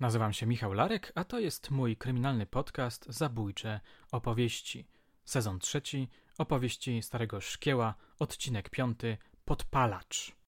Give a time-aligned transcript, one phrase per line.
[0.00, 3.80] Nazywam się Michał Larek, a to jest mój kryminalny podcast Zabójcze
[4.12, 4.86] opowieści.
[5.24, 10.39] Sezon trzeci, opowieści Starego Szkieła, odcinek piąty, Podpalacz.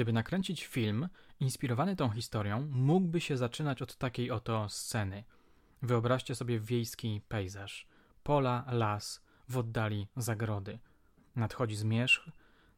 [0.00, 1.08] Gdyby nakręcić film
[1.40, 5.24] inspirowany tą historią, mógłby się zaczynać od takiej oto sceny.
[5.82, 7.86] Wyobraźcie sobie wiejski pejzaż.
[8.22, 10.78] Pola, las, w oddali zagrody.
[11.36, 12.30] Nadchodzi zmierzch.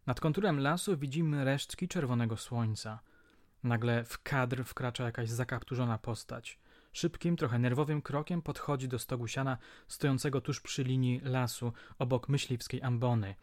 [0.06, 3.00] Nad konturem lasu widzimy resztki czerwonego słońca.
[3.62, 6.58] Nagle w kadr wkracza jakaś zakapturzona postać.
[6.92, 12.82] Szybkim, trochę nerwowym krokiem podchodzi do stogu siana stojącego tuż przy linii lasu obok myśliwskiej
[12.82, 13.34] ambony.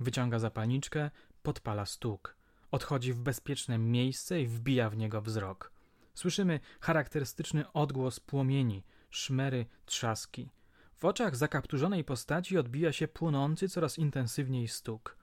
[0.00, 1.10] Wyciąga zapalniczkę,
[1.42, 2.37] podpala stóg.
[2.70, 5.72] Odchodzi w bezpieczne miejsce i wbija w niego wzrok.
[6.14, 10.50] Słyszymy charakterystyczny odgłos płomieni, szmery, trzaski.
[10.96, 15.16] W oczach zakapturzonej postaci odbija się płonący coraz intensywniej stuk.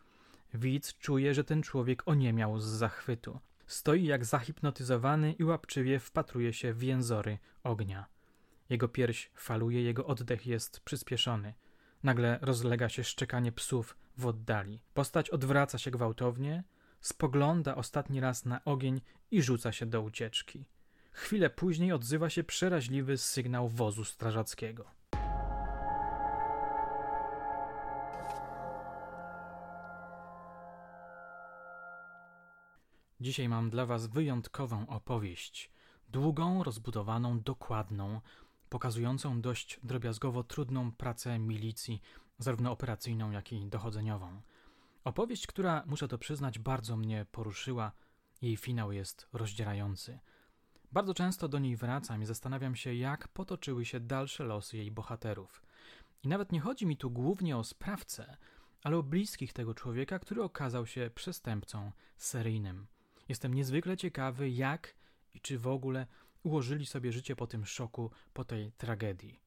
[0.53, 3.39] Widz czuje, że ten człowiek oniemiał z zachwytu.
[3.67, 8.05] Stoi jak zahipnotyzowany i łapczywie wpatruje się w jęzory ognia.
[8.69, 11.53] Jego pierś faluje, jego oddech jest przyspieszony.
[12.03, 14.79] Nagle rozlega się szczekanie psów w oddali.
[14.93, 16.63] Postać odwraca się gwałtownie,
[17.05, 20.65] spogląda ostatni raz na ogień i rzuca się do ucieczki.
[21.11, 24.85] Chwilę później odzywa się przeraźliwy sygnał wozu strażackiego.
[33.19, 35.71] Dzisiaj mam dla Was wyjątkową opowieść.
[36.09, 38.21] Długą, rozbudowaną, dokładną,
[38.69, 42.01] pokazującą dość drobiazgowo trudną pracę milicji,
[42.37, 44.41] zarówno operacyjną, jak i dochodzeniową.
[45.05, 47.91] Opowieść, która, muszę to przyznać, bardzo mnie poruszyła.
[48.41, 50.19] Jej finał jest rozdzierający.
[50.91, 55.63] Bardzo często do niej wracam i zastanawiam się, jak potoczyły się dalsze losy jej bohaterów.
[56.23, 58.37] I nawet nie chodzi mi tu głównie o sprawcę,
[58.83, 62.87] ale o bliskich tego człowieka, który okazał się przestępcą seryjnym.
[63.29, 64.95] Jestem niezwykle ciekawy, jak
[65.33, 66.07] i czy w ogóle
[66.43, 69.39] ułożyli sobie życie po tym szoku, po tej tragedii.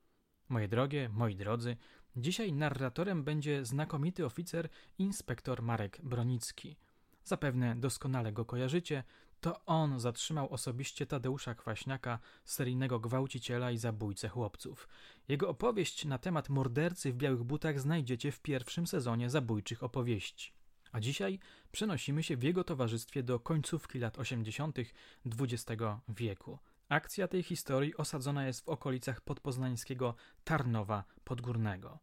[0.48, 1.76] Moje drogie, moi drodzy,
[2.18, 4.68] dzisiaj narratorem będzie znakomity oficer
[4.98, 6.76] inspektor Marek Bronicki.
[7.24, 9.04] Zapewne doskonale go kojarzycie,
[9.40, 14.88] to on zatrzymał osobiście Tadeusza Kwaśniaka, seryjnego gwałciciela i zabójcę chłopców.
[15.28, 20.52] Jego opowieść na temat mordercy w białych butach znajdziecie w pierwszym sezonie zabójczych opowieści.
[20.92, 21.38] A dzisiaj
[21.72, 24.78] przenosimy się w jego towarzystwie do końcówki lat 80.
[25.26, 26.58] XX wieku.
[26.88, 30.14] Akcja tej historii osadzona jest w okolicach podpoznańskiego
[30.44, 31.98] Tarnowa Podgórnego.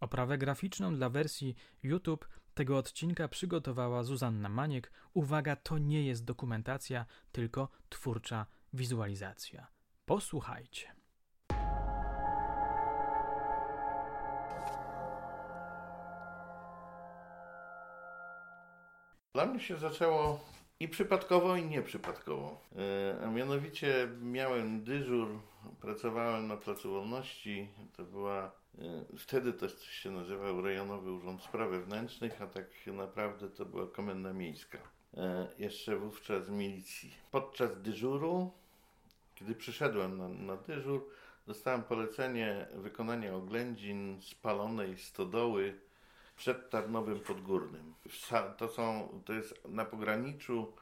[0.00, 4.92] Oprawę graficzną dla wersji YouTube tego odcinka przygotowała Zuzanna Maniek.
[5.14, 9.66] Uwaga, to nie jest dokumentacja, tylko twórcza wizualizacja.
[10.04, 10.94] Posłuchajcie.
[19.34, 20.44] Dla mnie się zaczęło
[20.80, 22.60] i przypadkowo, i nieprzypadkowo.
[22.76, 25.28] E, a mianowicie miałem dyżur,
[25.80, 27.68] pracowałem na Placu Wolności.
[27.96, 33.64] To była, e, wtedy to się nazywał Rejonowy Urząd Spraw Wewnętrznych, a tak naprawdę to
[33.64, 34.78] była Komenda Miejska.
[35.16, 37.14] E, jeszcze wówczas milicji.
[37.30, 38.52] Podczas dyżuru,
[39.34, 41.08] kiedy przyszedłem na, na dyżur,
[41.46, 45.87] dostałem polecenie wykonania oględzin spalonej stodoły
[46.38, 47.94] przed Tarnowem Podgórnym.
[48.58, 50.72] To, są, to jest na pograniczu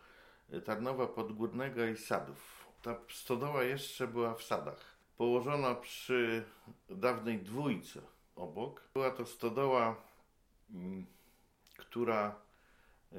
[0.64, 2.66] Tarnowa Podgórnego i Sadów.
[2.82, 4.96] Ta stodoła jeszcze była w Sadach.
[5.16, 6.44] Położona przy
[6.90, 8.00] dawnej dwójce
[8.36, 8.88] obok.
[8.94, 9.96] Była to stodoła,
[10.70, 11.06] mm,
[11.76, 12.34] która
[13.12, 13.16] e,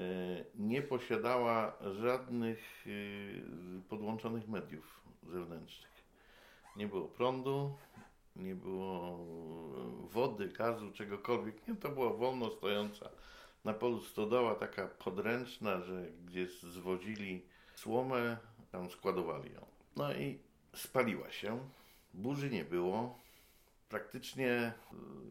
[0.56, 5.92] nie posiadała żadnych e, podłączonych mediów zewnętrznych.
[6.76, 7.78] Nie było prądu,
[8.38, 9.18] nie było
[10.12, 11.68] wody, gazu, czegokolwiek.
[11.68, 13.10] Nie, to była wolno stojąca
[13.66, 17.42] na polu stodoła, taka podręczna, że gdzie zwodzili
[17.76, 18.38] słomę,
[18.72, 19.66] tam składowali ją.
[19.96, 20.40] No i
[20.76, 21.70] spaliła się.
[22.14, 23.20] Burzy nie było.
[23.90, 24.74] Praktycznie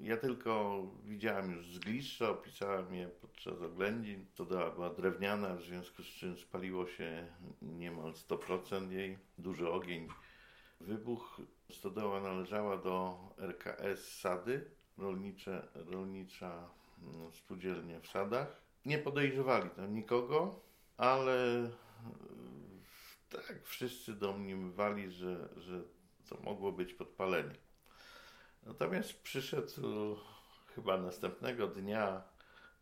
[0.02, 4.26] ja tylko widziałem już z bliższa, opisałem je podczas oględzin.
[4.34, 7.26] Stodoła była drewniana, w związku z czym spaliło się
[7.62, 9.18] niemal 100% jej.
[9.38, 10.08] Duży ogień
[10.80, 11.40] Wybuch
[11.72, 16.68] stodoła należała do RKS Sady, rolnicze, rolnicza
[17.02, 18.62] mm, spółdzielnia w Sadach.
[18.84, 20.60] Nie podejrzewali tam nikogo,
[20.96, 21.70] ale e,
[23.28, 25.82] tak wszyscy domniemywali, że, że
[26.28, 27.54] to mogło być podpalenie.
[28.62, 30.16] Natomiast przyszedł
[30.74, 32.22] chyba następnego dnia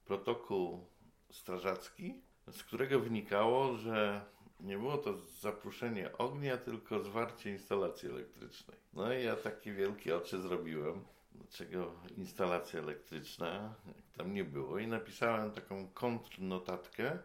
[0.05, 0.87] protokół
[1.31, 2.23] strażacki,
[2.53, 4.25] z którego wynikało, że
[4.65, 8.77] nie było to zapruszenie ognia, tylko zwarcie instalacji elektrycznej.
[8.93, 11.05] No i ja takie wielkie oczy zrobiłem.
[11.35, 17.19] Dlaczego instalacja elektryczna, jak tam nie było, i napisałem taką kontrnotatkę,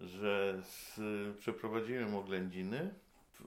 [0.00, 1.00] że z,
[1.38, 2.94] przeprowadziłem oględziny,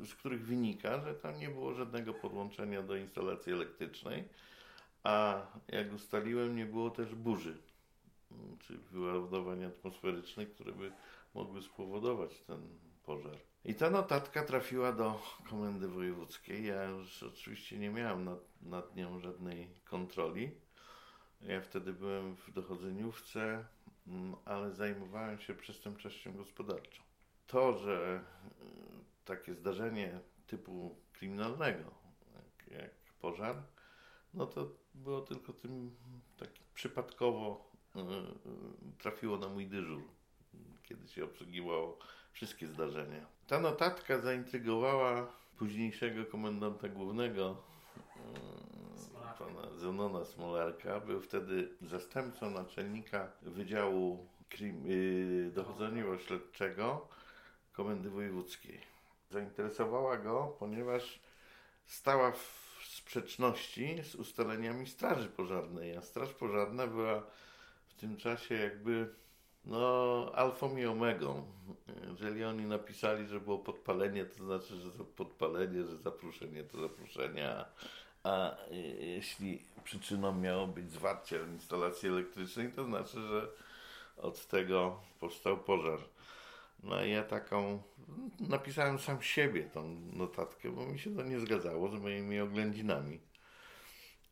[0.05, 4.23] z których wynika, że tam nie było żadnego podłączenia do instalacji elektrycznej,
[5.03, 7.57] a jak ustaliłem, nie było też burzy,
[8.59, 10.91] czy wyładowań atmosferycznych, które by
[11.33, 13.37] mogły spowodować ten pożar.
[13.65, 16.65] I ta notatka trafiła do komendy wojewódzkiej.
[16.65, 20.51] Ja już oczywiście nie miałem nad, nad nią żadnej kontroli.
[21.41, 23.65] Ja wtedy byłem w dochodzeniówce,
[24.07, 27.01] mm, ale zajmowałem się przestępczością gospodarczą.
[27.47, 28.23] To, że
[28.61, 31.91] y, takie zdarzenie typu kryminalnego,
[32.35, 33.63] jak, jak pożar,
[34.33, 35.95] no to było tylko tym
[36.37, 40.18] tak przypadkowo y, y, trafiło na mój dyżur,
[40.89, 41.99] kiedy się obsługiwało
[42.31, 43.25] wszystkie zdarzenia.
[43.47, 45.27] Ta notatka zaintrygowała
[45.57, 47.57] późniejszego komendanta głównego,
[48.15, 48.69] e,
[49.39, 50.99] pana Zenona Smolarka.
[50.99, 57.07] Był wtedy zastępcą naczelnika Wydziału Krim, yy, Dochodzeniowo-Śledczego
[57.73, 58.81] Komendy Wojewódzkiej.
[59.29, 61.19] Zainteresowała go, ponieważ
[61.85, 67.23] stała w sprzeczności z ustaleniami Straży Pożarnej, a Straż Pożarna była
[67.87, 69.09] w tym czasie jakby
[69.69, 71.45] no, alfą i omegą.
[72.09, 77.49] Jeżeli oni napisali, że było podpalenie, to znaczy, że to podpalenie, że zapruszenie to zapruszenie,
[77.49, 77.65] a,
[78.23, 78.57] a
[78.99, 83.47] jeśli przyczyną miało być zwarcie instalacji elektrycznej, to znaczy, że
[84.17, 85.99] od tego powstał pożar.
[86.83, 87.81] No i ja taką,
[88.39, 93.19] napisałem sam siebie tą notatkę, bo mi się to nie zgadzało z moimi oględzinami.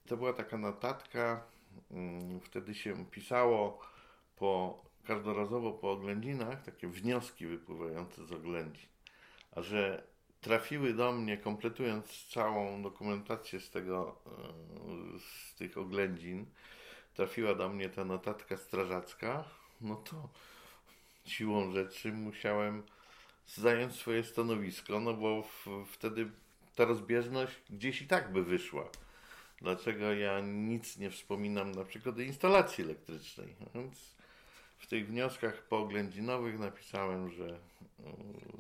[0.08, 1.44] To była taka notatka,
[1.92, 3.80] mm, wtedy się pisało
[4.36, 8.90] po każdorazowo po oględzinach takie wnioski wypływające z oględzin.
[9.52, 10.04] A że
[10.42, 16.46] trafiły do mnie, kompletując całą dokumentację z, tego, e, z tych oględzin,
[17.14, 19.44] trafiła do mnie ta notatka strażacka,
[19.82, 20.30] no to
[21.26, 22.84] siłą rzeczy musiałem
[23.48, 26.32] zająć swoje stanowisko, no bo w, wtedy
[26.76, 28.90] ta rozbieżność gdzieś i tak by wyszła.
[29.62, 33.56] Dlaczego ja nic nie wspominam na przykład o instalacji elektrycznej?
[33.76, 34.18] Więc
[34.78, 37.48] w tych wnioskach pooględzinowych napisałem, że,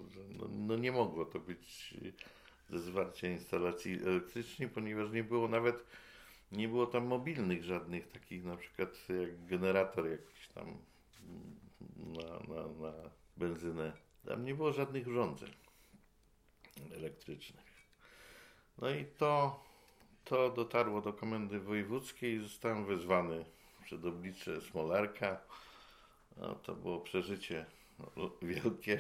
[0.09, 1.93] że no, no, nie mogło to być
[2.69, 5.85] ze zwarcia instalacji elektrycznej, ponieważ nie było nawet,
[6.51, 10.77] nie było tam mobilnych żadnych takich na przykład jak generator jakiś tam
[11.97, 12.93] na, na, na
[13.37, 13.93] benzynę.
[14.27, 15.49] Tam nie było żadnych urządzeń
[16.91, 17.67] elektrycznych.
[18.77, 19.63] No i to,
[20.25, 23.45] to dotarło do komendy wojewódzkiej i zostałem wezwany
[23.83, 25.39] przed oblicze Smolarka.
[26.39, 27.65] No, to było przeżycie
[28.41, 28.99] wielkie.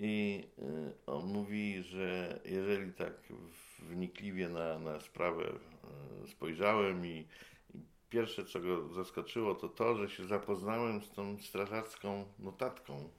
[0.00, 3.12] I y, on mówi, że jeżeli tak
[3.78, 5.52] wnikliwie na, na sprawę
[6.24, 7.26] y, spojrzałem i,
[7.74, 7.78] i
[8.10, 13.10] pierwsze, co go zaskoczyło, to to, że się zapoznałem z tą strażacką notatką.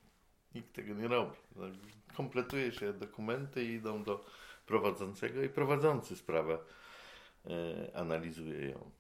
[0.56, 1.38] Nikt tego nie robi.
[1.56, 1.72] Tak,
[2.16, 4.26] kompletuje się dokumenty i idą do
[4.66, 6.58] prowadzącego i prowadzący sprawę
[7.46, 8.92] y, analizuje ją.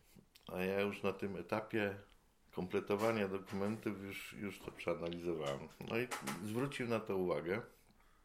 [0.48, 1.96] A ja już na tym etapie
[2.60, 5.60] kompletowania dokumentów już, już to przeanalizowałem.
[5.90, 6.08] No i
[6.44, 7.62] zwrócił na to uwagę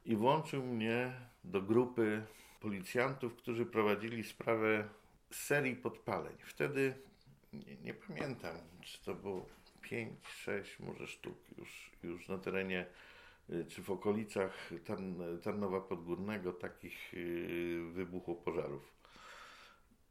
[0.04, 1.12] i włączył mnie
[1.44, 2.22] do grupy
[2.60, 4.88] policjantów, którzy prowadzili sprawę
[5.30, 6.36] serii podpaleń.
[6.44, 6.94] Wtedy
[7.52, 9.46] nie, nie pamiętam, czy to było
[9.82, 12.86] 5, 6 może sztuk już, już na terenie
[13.50, 18.93] y, czy w okolicach Tarn Tarnowa Podgórnego takich y, wybuchło pożarów.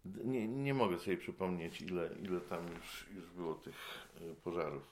[0.05, 4.83] Nie, nie mogę sobie przypomnieć, ile, ile tam już, już było tych y, pożarów.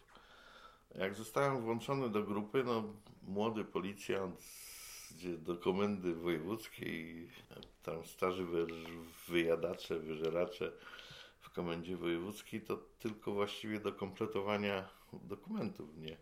[0.95, 2.83] Jak zostałem włączony do grupy, no
[3.27, 4.41] młody policjant
[5.37, 7.27] do komendy wojewódzkiej,
[7.83, 8.67] tam starzy wy,
[9.27, 10.71] wyjadacze, wyżeracze
[11.39, 16.17] w komendzie wojewódzkiej, to tylko właściwie do kompletowania dokumentów mnie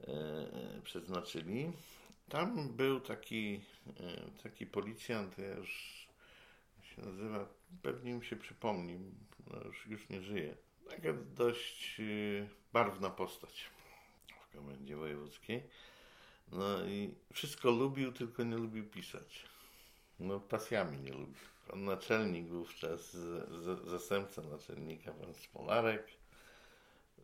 [0.00, 1.72] e, przeznaczyli.
[2.28, 3.60] Tam był taki,
[4.00, 6.04] e, taki policjant, ja już
[6.82, 7.48] się nazywa,
[7.82, 8.98] pewnie mi się przypomni,
[9.46, 10.56] no już, już nie żyje.
[10.88, 13.70] Taka dość y, barwna postać
[14.40, 15.62] w komendzie wojewódzkiej.
[16.52, 19.44] No i wszystko lubił, tylko nie lubił pisać.
[20.20, 21.34] No pasjami nie lubił.
[21.68, 26.08] Pan naczelnik wówczas, z, z, zastępca naczelnika, pan Smolarek,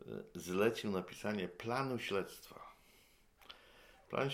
[0.06, 2.70] y, zlecił napisanie planu śledztwa.
[4.08, 4.30] Plan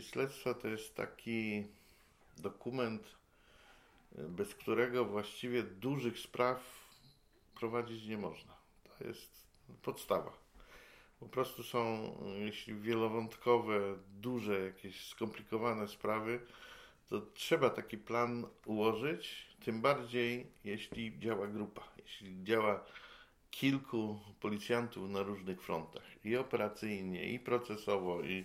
[0.00, 1.66] śledztwa to jest taki
[2.36, 3.14] dokument
[4.14, 6.84] bez którego właściwie dużych spraw
[7.54, 8.54] prowadzić nie można.
[8.98, 9.44] To jest
[9.82, 10.32] podstawa.
[11.20, 16.40] Po prostu są, jeśli wielowątkowe, duże, jakieś skomplikowane sprawy,
[17.08, 22.84] to trzeba taki plan ułożyć, tym bardziej jeśli działa grupa, jeśli działa
[23.54, 28.44] kilku policjantów na różnych frontach, i operacyjnie, i procesowo, i,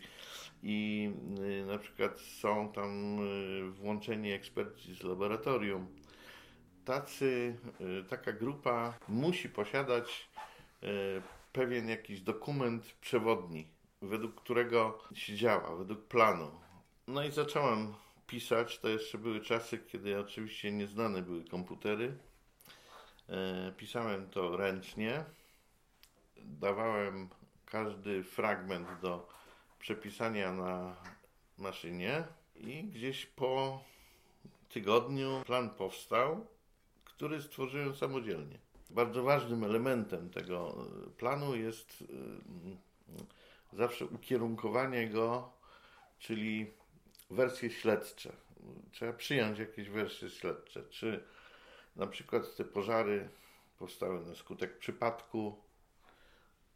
[0.64, 5.88] i y, na przykład są tam y, włączeni eksperci z laboratorium.
[6.86, 10.30] Tacy, y, taka grupa musi posiadać
[11.54, 13.68] pewien jakiś dokument przewodni,
[14.02, 16.52] według którego się działa, według planu.
[17.08, 17.94] No i zacząłem
[18.28, 18.80] pisać.
[18.80, 22.18] To jeszcze były czasy, kiedy oczywiście nieznane były komputery.
[23.30, 25.24] E, pisałem to ręcznie.
[26.38, 27.30] Dawałem
[27.66, 29.30] każdy fragment do
[29.80, 30.96] przepisania na
[31.58, 32.24] maszynie
[32.56, 33.84] i gdzieś po
[34.70, 36.48] tygodniu plan powstał,
[37.06, 38.60] który stworzyłem samodzielnie.
[38.90, 40.76] Bardzo ważnym elementem tego
[41.08, 42.04] e, planu jest
[43.74, 45.52] e, zawsze ukierunkowanie go,
[46.20, 46.72] czyli
[47.30, 48.34] wersje śledcze.
[48.92, 50.84] Trzeba przyjąć jakieś wersje śledcze.
[50.90, 51.24] Czy
[52.00, 53.30] na przykład te pożary
[53.80, 55.56] powstały na skutek przypadku,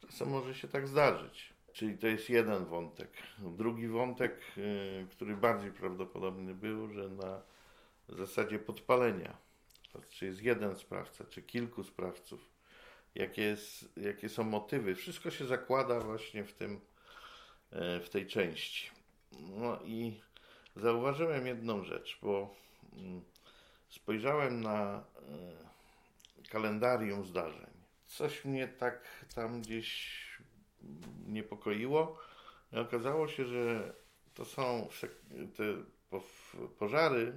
[0.00, 1.54] czasem może się tak zdarzyć.
[1.72, 3.10] Czyli to jest jeden wątek.
[3.38, 7.42] Drugi wątek, y, który bardziej prawdopodobny był, że na
[8.08, 9.36] zasadzie podpalenia,
[10.10, 12.50] czy jest jeden sprawca, czy kilku sprawców,
[13.14, 16.80] jakie, jest, jakie są motywy, wszystko się zakłada właśnie w, tym,
[17.70, 18.90] e, w tej części.
[19.40, 20.20] No i
[20.76, 22.54] zauważyłem jedną rzecz, bo
[22.92, 23.22] mm,
[23.94, 25.04] spojrzałem na
[26.44, 27.70] e, kalendarium zdarzeń.
[28.06, 30.14] Coś mnie tak tam gdzieś
[31.26, 32.18] niepokoiło.
[32.72, 33.94] I okazało się, że
[34.34, 34.88] to są
[35.56, 35.64] te
[36.78, 37.32] pożary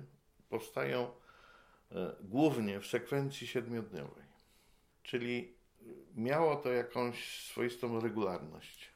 [0.50, 1.12] powstają
[1.92, 4.28] e, głównie w sekwencji siedmiodniowej.
[5.04, 5.54] Czyli
[6.16, 8.90] miało to jakąś swoistą regularność.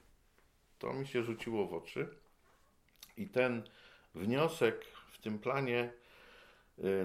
[0.80, 2.08] To mi się rzuciło w oczy.
[3.18, 3.63] I ten
[4.15, 5.94] wniosek w tym planie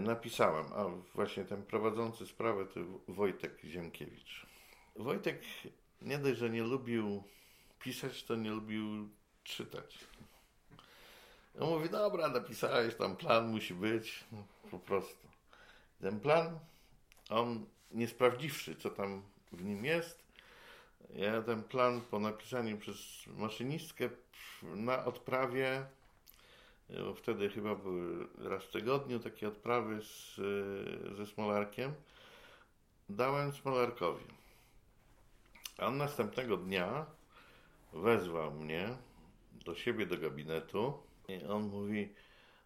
[0.00, 4.46] napisałem, a właśnie ten prowadzący sprawę to Wojtek Ziemkiewicz.
[4.96, 5.42] Wojtek
[6.02, 7.22] nie dość, że nie lubił
[7.80, 9.08] pisać, to nie lubił
[9.44, 9.98] czytać.
[11.60, 15.28] On mówi, dobra, napisałeś, tam plan musi być, no, po prostu.
[16.00, 16.58] Ten plan,
[17.30, 20.26] on nie sprawdziwszy, co tam w nim jest,
[21.10, 24.10] ja ten plan po napisaniu przez maszynistkę
[24.62, 25.86] na odprawie
[26.90, 30.36] bo wtedy chyba były raz w tygodniu takie odprawy z,
[31.16, 31.94] ze Smolarkiem.
[33.08, 34.24] Dałem Smolarkowi.
[35.78, 37.06] A on następnego dnia
[37.92, 38.96] wezwał mnie
[39.64, 42.08] do siebie do gabinetu i on mówi: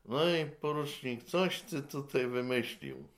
[0.04, 3.08] No i porucznik, coś ty tutaj wymyślił.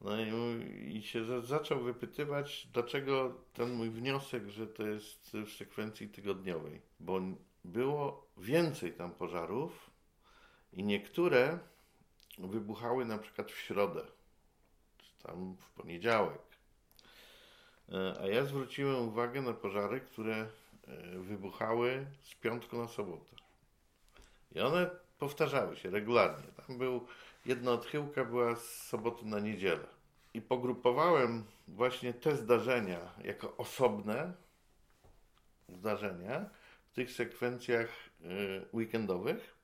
[0.00, 6.08] No i, i się zaczął wypytywać, dlaczego ten mój wniosek, że to jest w sekwencji
[6.08, 6.80] tygodniowej.
[7.00, 7.20] Bo
[7.64, 9.90] było więcej tam pożarów
[10.72, 11.58] i niektóre
[12.38, 14.06] wybuchały na przykład w środę,
[14.98, 16.42] czy tam w poniedziałek.
[17.88, 20.48] E, a ja zwróciłem uwagę na pożary, które e,
[21.18, 23.36] wybuchały z piątku na sobotę.
[24.54, 26.48] I one powtarzały się regularnie.
[26.66, 27.06] Tam był,
[27.46, 29.86] jedna odchyłka była z soboty na niedzielę.
[30.34, 34.32] I pogrupowałem właśnie te zdarzenia jako osobne
[35.68, 36.50] zdarzenia,
[36.92, 37.88] w tych sekwencjach
[38.20, 39.56] y, weekendowych.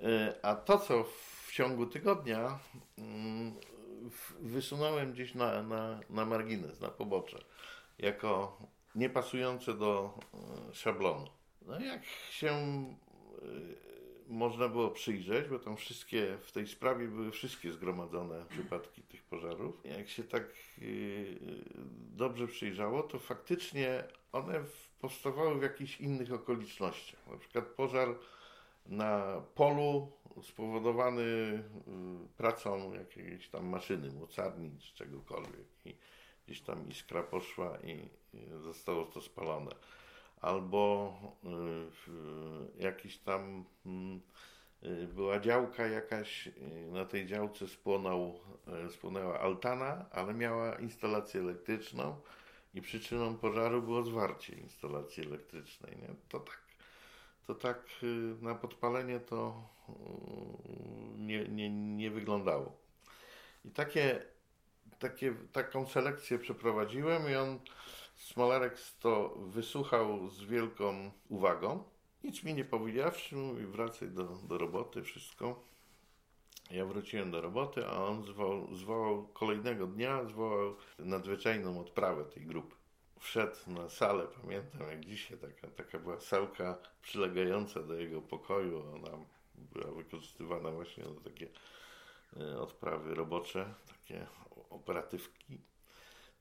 [0.00, 2.58] Y, a to, co w ciągu tygodnia
[2.98, 3.54] mm,
[4.40, 7.38] wysunąłem gdzieś na, na, na margines, na pobocze,
[7.98, 8.58] jako
[8.94, 10.18] niepasujące do
[10.70, 11.26] y, szablonu.
[11.62, 12.54] No jak się
[14.28, 19.80] można było przyjrzeć, bo tam wszystkie, w tej sprawie były wszystkie zgromadzone przypadki tych pożarów.
[19.84, 20.54] Jak się tak
[22.16, 24.64] dobrze przyjrzało, to faktycznie one
[25.06, 27.26] powstawały w jakichś innych okolicznościach.
[27.26, 28.08] Na przykład pożar
[28.86, 31.62] na polu spowodowany y,
[32.36, 35.66] pracą jakiejś tam maszyny, mocarni czy czegokolwiek.
[35.84, 35.96] I
[36.46, 38.08] gdzieś tam iskra poszła i
[38.62, 39.70] zostało to spalone.
[40.40, 41.12] Albo
[42.78, 44.20] y, jakiś tam mm,
[44.82, 46.48] y, była działka jakaś,
[46.92, 48.40] na tej działce spłonął,
[48.90, 52.16] spłonęła altana, ale miała instalację elektryczną
[52.76, 55.96] i przyczyną pożaru było zwarcie instalacji elektrycznej.
[55.96, 56.14] Nie?
[56.28, 56.60] To tak,
[57.46, 58.06] to tak y,
[58.40, 59.92] na podpalenie to y,
[61.18, 62.76] nie, nie, nie wyglądało.
[63.64, 64.22] I takie,
[64.98, 67.58] takie, taką selekcję przeprowadziłem i on,
[68.16, 71.84] Smolarek to wysłuchał z wielką uwagą.
[72.24, 75.64] Nic mi nie powiedziawszy, mówi wracaj do, do roboty, wszystko.
[76.70, 82.76] Ja wróciłem do roboty, a on zwołał, zwołał kolejnego dnia, zwołał nadzwyczajną odprawę tej grupy.
[83.20, 88.82] Wszedł na salę, pamiętam jak dzisiaj, taka, taka była salka przylegająca do jego pokoju.
[88.94, 89.18] Ona
[89.54, 91.48] była wykorzystywana właśnie do takie
[92.36, 94.26] e, odprawy robocze, takie
[94.70, 95.60] operatywki.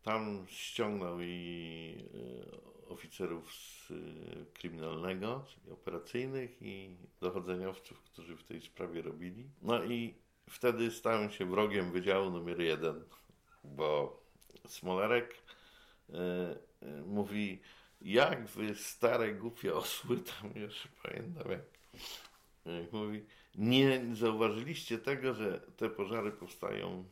[0.04, 3.96] Tam ściągnął i e, oficerów z e,
[4.54, 9.50] kryminalnego, czyli operacyjnych i dochodzeniowców, którzy w tej sprawie robili.
[9.62, 10.16] No i
[10.50, 13.04] wtedy stałem się wrogiem Wydziału numer jeden,
[13.64, 14.20] bo
[14.68, 15.36] Smolarek
[17.06, 17.62] mówi,
[18.02, 21.62] jak wy stare głupie osły, tam jeszcze pamiętam jak,
[22.66, 23.26] jak mówi,
[23.56, 27.06] nie zauważyliście tego, że te pożary powstają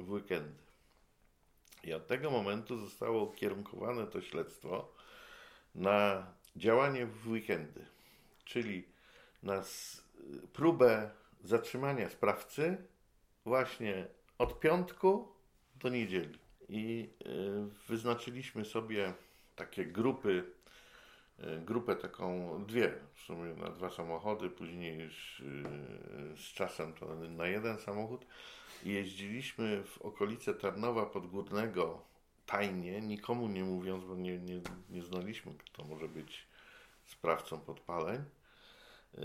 [0.00, 0.62] w weekendy.
[1.84, 4.92] I od tego momentu zostało ukierunkowane to śledztwo
[5.74, 7.86] na działanie w weekendy,
[8.44, 8.88] czyli
[9.42, 9.62] na
[10.52, 11.10] próbę
[11.44, 12.76] zatrzymania sprawcy
[13.44, 14.06] właśnie
[14.38, 15.28] od piątku
[15.76, 16.38] do niedzieli.
[16.68, 17.28] I e,
[17.88, 19.14] wyznaczyliśmy sobie
[19.56, 20.44] takie grupy
[21.40, 27.14] E, grupę taką, dwie w sumie na dwa samochody, później z, e, z czasem to
[27.14, 28.26] na jeden samochód.
[28.84, 32.02] Jeździliśmy w okolice Tarnowa Podgórnego
[32.50, 36.46] tajnie, nikomu nie mówiąc, bo nie, nie, nie znaliśmy, kto może być
[37.06, 38.24] sprawcą podpaleń.
[39.18, 39.22] E,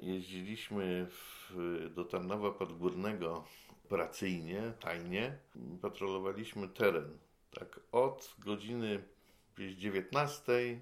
[0.00, 3.44] jeździliśmy w, do Tarnowa Podgórnego
[3.84, 5.38] operacyjnie, tajnie.
[5.82, 7.18] Patrolowaliśmy teren.
[7.50, 9.02] Tak od godziny
[9.76, 10.80] 19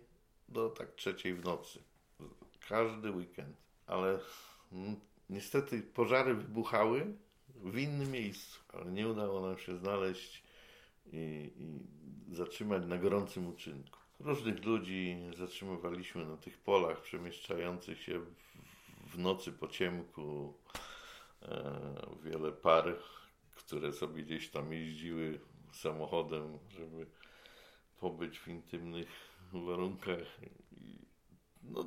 [0.49, 1.83] do tak trzeciej w nocy.
[2.69, 3.57] Każdy weekend.
[3.87, 4.19] Ale
[5.31, 7.17] niestety pożary wybuchały
[7.49, 10.46] w innym miejscu, ale nie udało nam się znaleźć
[11.13, 13.99] i, i zatrzymać na gorącym uczynku.
[14.21, 18.21] Różnych ludzi zatrzymywaliśmy na tych polach przemieszczających się
[19.07, 20.55] w, nocy po ciemku.
[21.43, 22.99] E, wiele par,
[23.55, 25.41] które sobie gdzieś tam jeździły
[25.73, 27.07] samochodem, żeby
[28.01, 29.09] pobyć w intymnych
[29.53, 30.41] warunkach.
[31.63, 31.85] No,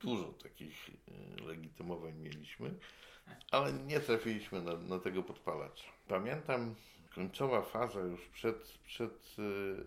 [0.00, 2.74] dużo takich e, legitymowań mieliśmy,
[3.50, 5.84] ale nie trafiliśmy na, na tego podpalacza.
[6.08, 6.74] Pamiętam
[7.18, 9.84] końcowa faza już przed, przed yy,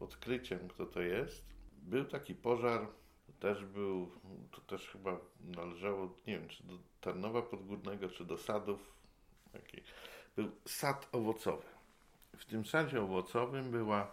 [0.00, 1.44] odkryciem, kto to jest.
[1.82, 2.86] Był taki pożar,
[3.40, 4.10] też był,
[4.50, 8.94] to też chyba należało, nie wiem, czy do Tarnowa Podgórnego, czy do sadów.
[9.52, 9.82] Taki,
[10.36, 11.66] był sad owocowy.
[12.36, 14.10] W tym sadzie owocowym była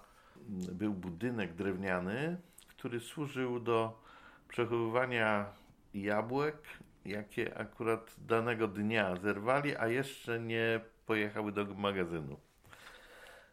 [0.72, 4.02] był budynek drewniany, który służył do
[4.48, 5.46] przechowywania
[5.94, 6.68] jabłek,
[7.06, 12.40] jakie akurat danego dnia zerwali, a jeszcze nie pojechały do magazynu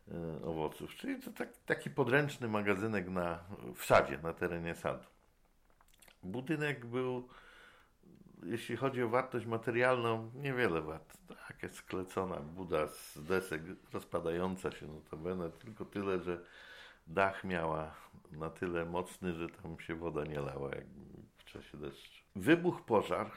[0.09, 0.95] e, owoców.
[0.95, 3.39] Czyli to tak, taki podręczny magazynek na,
[3.75, 5.05] w sadzie, na terenie sadu.
[6.23, 7.29] Budynek był,
[8.43, 11.17] jeśli chodzi o wartość materialną, niewiele wart.
[11.49, 13.63] Taka sklecona buda z desek,
[13.93, 16.41] rozpadająca się notabene, tylko tyle, że
[17.07, 17.95] dach miała
[18.33, 20.85] na tyle mocny, że tam się woda nie lała jak
[21.39, 22.25] w czasie deszczu.
[22.37, 23.31] Wybuchł pożar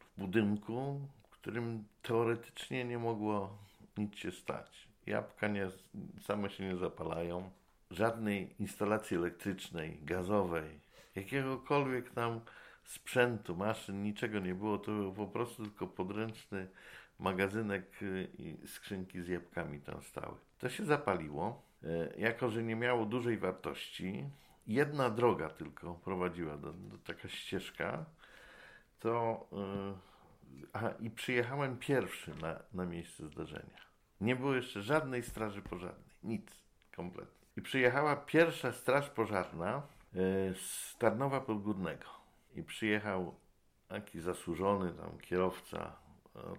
[0.00, 1.00] w budynku,
[1.48, 3.58] którym teoretycznie nie mogło
[3.96, 4.88] nic się stać.
[5.06, 5.70] Jabłka nie,
[6.20, 7.50] same się nie zapalają.
[7.90, 10.80] Żadnej instalacji elektrycznej, gazowej,
[11.14, 12.40] jakiegokolwiek tam
[12.84, 14.78] sprzętu, maszyn, niczego nie było.
[14.78, 16.68] To był po prostu tylko podręczny
[17.18, 20.34] magazynek y, i skrzynki z jabłkami tam stały.
[20.58, 24.24] To się zapaliło E, jako że nie miało dużej wartości,
[24.66, 28.04] jedna droga tylko prowadziła do, do taka ścieżka,
[29.00, 29.94] to yy,
[30.72, 33.80] aha, i przyjechałem pierwszy na, na miejsce zdarzenia.
[34.20, 36.64] Nie było jeszcze żadnej straży pożarnej, nic
[36.96, 37.46] kompletnie.
[37.56, 39.82] I przyjechała pierwsza straż pożarna
[40.12, 42.06] yy, z Tarnowa Podgórnego.
[42.54, 43.34] I przyjechał
[43.88, 45.96] taki zasłużony tam kierowca,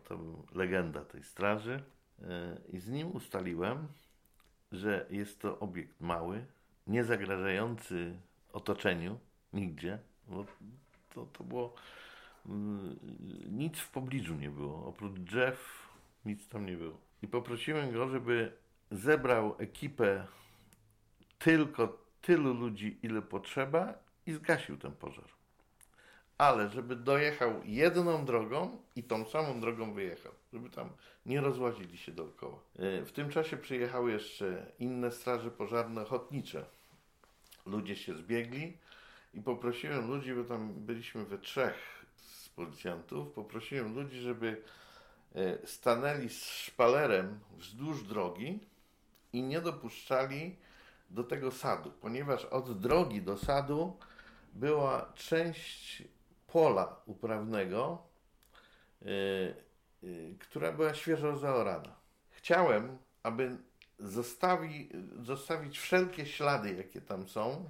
[0.03, 1.83] to był legenda tej straży.
[2.19, 2.27] Yy,
[2.73, 3.87] I z nim ustaliłem,
[4.71, 6.45] że jest to obiekt mały,
[6.87, 8.19] nie zagrażający
[8.53, 9.19] otoczeniu
[9.53, 10.45] nigdzie, bo
[11.13, 11.75] to, to było
[13.49, 14.85] nic w pobliżu nie było.
[14.85, 15.89] Oprócz drzew
[16.25, 16.97] nic tam nie było.
[17.21, 18.51] I poprosiłem go, żeby
[18.91, 20.27] zebrał ekipę
[21.39, 23.93] tylko tylu ludzi, ile potrzeba
[24.25, 25.29] i zgasił ten pożar.
[26.37, 30.89] Ale żeby dojechał jedną drogą i tą samą drogą wyjechał żeby tam
[31.25, 32.59] nie rozłazili się dookoła.
[32.79, 36.65] E, w tym czasie przyjechały jeszcze inne straże pożarne ochotnicze.
[37.65, 38.77] Ludzie się zbiegli
[39.33, 41.98] i poprosiłem ludzi, bo tam byliśmy we trzech
[42.59, 44.61] policjantów, poprosiłem ludzi, żeby
[45.35, 48.59] e, stanęli z szpalerem wzdłuż drogi
[49.33, 50.55] i nie dopuszczali
[51.09, 53.97] do tego sadu, ponieważ od drogi do sadu
[54.53, 56.03] była część
[56.47, 58.03] pola uprawnego,
[60.39, 61.95] która była świeżo zaorana.
[62.29, 63.57] Chciałem, aby
[63.99, 64.89] zostawi,
[65.23, 67.69] zostawić wszelkie ślady, jakie tam są,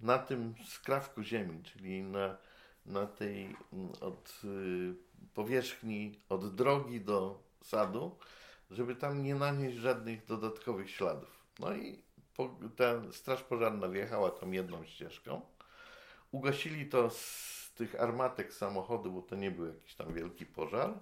[0.00, 2.36] na tym skrawku ziemi, czyli na,
[2.86, 3.56] na tej
[4.00, 4.42] od
[5.34, 8.16] powierzchni, od drogi do sadu,
[8.70, 11.46] żeby tam nie nanieść żadnych dodatkowych śladów.
[11.58, 12.02] No i
[12.36, 15.40] po, ta straż pożarna wjechała tam jedną ścieżką.
[16.30, 20.94] Ugasili to z tych armatek samochodu, bo to nie był jakiś tam wielki pożar.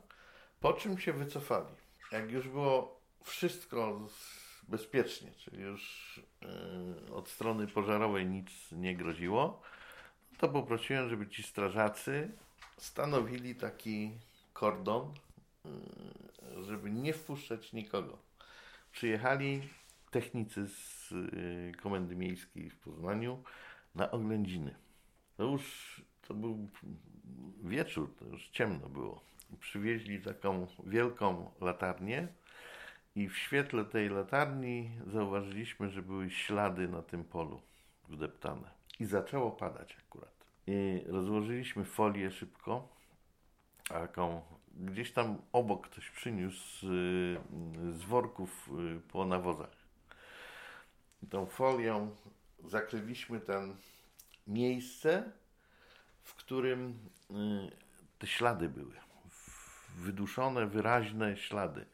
[0.61, 1.75] Po czym się wycofali.
[2.13, 4.01] Jak już było wszystko
[4.69, 6.21] bezpiecznie, czyli już
[7.07, 9.63] yy, od strony pożarowej nic nie groziło,
[10.41, 12.31] to poprosiłem, żeby ci strażacy
[12.77, 14.11] stanowili taki
[14.53, 15.15] kordon,
[15.65, 18.19] yy, żeby nie wpuszczać nikogo.
[18.93, 19.63] Przyjechali
[20.11, 23.43] technicy z yy, Komendy Miejskiej w Poznaniu
[23.95, 24.75] na oględziny.
[25.37, 26.69] To już to był
[27.63, 29.21] wieczór, to już ciemno było.
[29.61, 32.29] Przywieźli taką wielką latarnię
[33.15, 37.61] i w świetle tej latarni zauważyliśmy, że były ślady na tym polu
[38.09, 38.80] wdeptane.
[39.01, 40.45] I zaczęło padać akurat.
[40.67, 42.89] I rozłożyliśmy folię szybko,
[43.89, 44.43] taką
[44.75, 46.89] gdzieś tam obok ktoś przyniósł z,
[47.97, 49.77] z worków y, po nawozach.
[51.23, 52.17] I tą folią
[52.65, 53.77] zakryliśmy ten
[54.47, 55.33] miejsce,
[56.23, 56.99] w którym
[57.31, 57.35] y,
[58.19, 58.95] te ślady były.
[59.97, 61.87] Wyduszone, wyraźne ślady.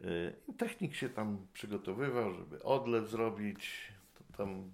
[0.00, 3.92] Y, technik się tam przygotowywał, żeby odlew zrobić.
[4.14, 4.70] To tam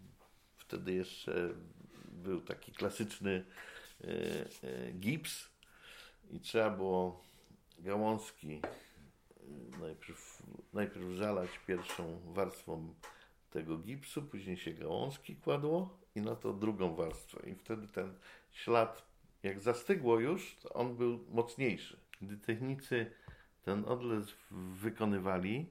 [0.75, 1.55] wtedy jeszcze
[2.13, 3.45] był taki klasyczny
[5.01, 5.49] gips
[6.31, 7.25] i trzeba było
[7.79, 8.61] gałązki
[9.81, 12.95] najpierw, najpierw zalać pierwszą warstwą
[13.51, 17.51] tego gipsu, później się gałązki kładło i na to drugą warstwę.
[17.51, 18.15] I wtedy ten
[18.53, 19.05] ślad,
[19.43, 22.01] jak zastygło już, to on był mocniejszy.
[22.23, 23.11] Gdy technicy
[23.63, 25.67] ten odlew wykonywali,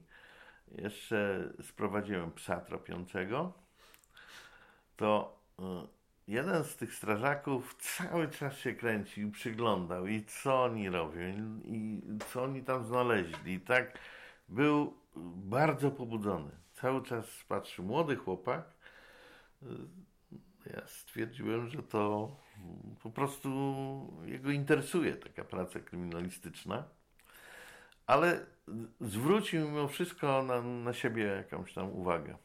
[0.78, 3.63] jeszcze sprowadziłem psa tropiącego,
[4.96, 5.62] to y,
[6.28, 11.20] jeden z tych strażaków cały czas się kręcił, przyglądał i co oni robią,
[11.64, 12.02] i,
[12.32, 13.52] co oni tam znaleźli.
[13.52, 13.98] I tak
[14.48, 14.94] był
[15.36, 16.50] bardzo pobudzony.
[16.74, 18.64] Cały czas patrzył młody chłopak.
[20.66, 22.36] Ja stwierdziłem, że to
[23.02, 23.50] po prostu
[24.24, 26.84] jego interesuje taka praca kryminalistyczna.
[28.06, 28.46] Ale
[29.00, 32.36] zwrócił mimo wszystko na, na siebie jakąś tam uwagę.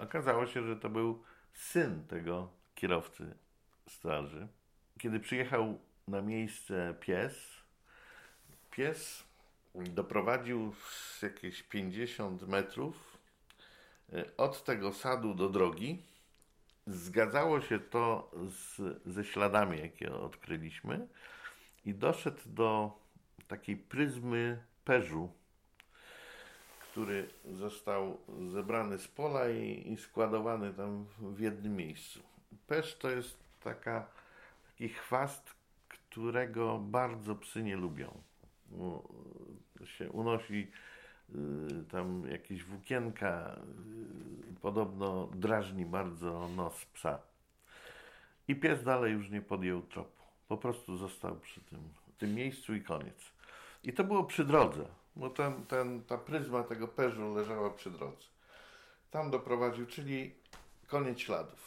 [0.00, 1.22] Okazało się, że to był
[1.56, 3.34] syn tego kierowcy
[3.88, 4.48] straży.
[4.98, 7.34] Kiedy przyjechał na miejsce pies,
[8.70, 9.24] pies
[9.74, 13.18] doprowadził z jakieś 50 metrów
[14.12, 16.02] e, od tego sadu do drogi.
[16.86, 21.08] Zgadzało się to z, ze śladami, jakie odkryliśmy,
[21.84, 22.98] i doszedł do
[23.48, 25.32] takiej pryzmy perzu,
[26.96, 32.20] który został zebrany z pola i, i składowany tam w jednym miejscu.
[32.66, 34.06] Pesz to jest taka,
[34.68, 35.54] taki chwast,
[35.88, 38.22] którego bardzo psy nie lubią.
[39.84, 40.70] się unosi
[41.34, 43.60] y, tam jakieś włókienka,
[44.50, 47.18] y, podobno drażni bardzo nos psa.
[48.48, 50.22] I pies dalej już nie podjął tropu.
[50.48, 51.78] Po prostu został przy tym,
[52.18, 53.32] tym miejscu i koniec.
[53.84, 54.84] I to było przy drodze,
[55.16, 58.26] bo ten, ten, ta pryzma tego perzu leżała przy drodze.
[59.10, 60.34] Tam doprowadził, czyli
[60.86, 61.66] koniec śladów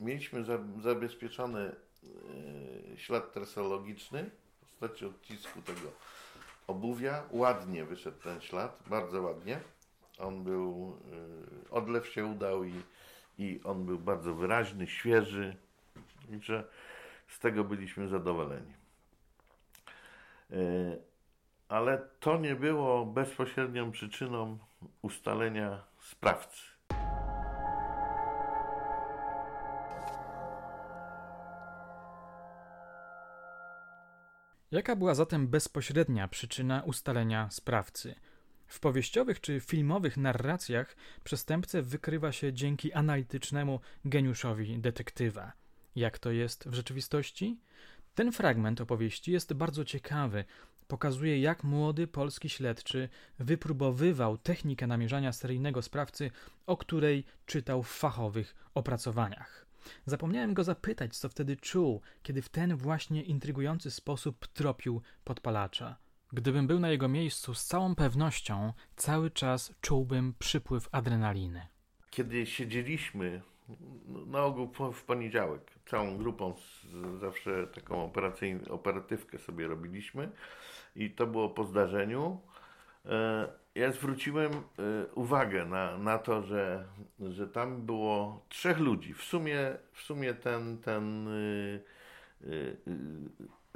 [0.00, 0.44] mieliśmy
[0.82, 4.30] zabezpieczony e, ślad trasologiczny
[4.60, 5.90] w postaci odcisku tego
[6.66, 7.22] obuwia.
[7.30, 9.60] Ładnie wyszedł ten ślad, bardzo ładnie.
[10.18, 10.96] On był,
[11.66, 12.82] e, odlew się udał i,
[13.38, 15.56] i on był bardzo wyraźny, świeży.
[16.30, 16.64] Także
[17.28, 18.72] z tego byliśmy zadowoleni.
[20.50, 20.56] E,
[21.68, 24.58] ale to nie było bezpośrednią przyczyną
[25.02, 26.62] ustalenia sprawcy.
[34.70, 38.14] Jaka była zatem bezpośrednia przyczyna ustalenia sprawcy?
[38.66, 45.52] W powieściowych czy filmowych narracjach przestępcę wykrywa się dzięki analitycznemu geniuszowi detektywa.
[45.96, 47.60] Jak to jest w rzeczywistości?
[48.14, 50.44] Ten fragment opowieści jest bardzo ciekawy.
[50.88, 56.30] Pokazuje, jak młody polski śledczy wypróbowywał technikę namierzania seryjnego sprawcy,
[56.66, 59.66] o której czytał w fachowych opracowaniach.
[60.06, 65.96] Zapomniałem go zapytać, co wtedy czuł, kiedy w ten właśnie intrygujący sposób tropił podpalacza.
[66.32, 71.66] Gdybym był na jego miejscu, z całą pewnością cały czas czułbym przypływ adrenaliny.
[72.10, 73.42] Kiedy siedzieliśmy
[74.26, 75.70] na ogół w poniedziałek.
[75.86, 76.54] Całą grupą
[77.20, 78.12] zawsze taką
[78.70, 80.30] operatywkę sobie robiliśmy
[80.96, 82.40] i to było po zdarzeniu.
[83.06, 84.60] E, ja zwróciłem e,
[85.14, 86.84] uwagę na, na to, że,
[87.20, 89.14] że tam było trzech ludzi.
[89.14, 91.80] W sumie, w sumie ten, ten y,
[92.44, 92.76] y,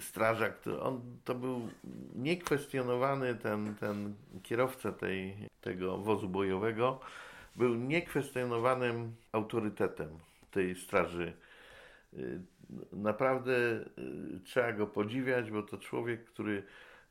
[0.01, 1.69] strażak, to, on, to był
[2.15, 7.01] niekwestionowany ten, ten kierowca tej, tego wozu bojowego,
[7.57, 10.09] był niekwestionowanym autorytetem
[10.51, 11.33] tej straży.
[12.93, 13.53] Naprawdę
[14.45, 16.63] trzeba go podziwiać, bo to człowiek, który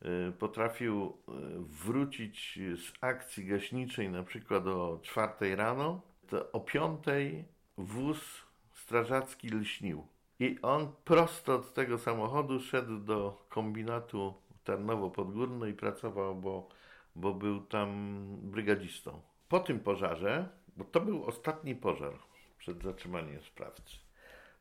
[0.05, 7.45] Y, potrafił y, wrócić z akcji gaśniczej na przykład o czwartej rano, to o piątej
[7.77, 8.41] wóz
[8.73, 10.07] strażacki lśnił.
[10.39, 14.33] I on prosto od tego samochodu szedł do kombinatu
[14.65, 16.69] Tarnowo-Podgórno i pracował, bo,
[17.15, 19.21] bo był tam brygadzistą.
[19.51, 22.13] Po tym pożarze, bo to był ostatni pożar
[22.57, 23.97] przed zatrzymaniem sprawcy,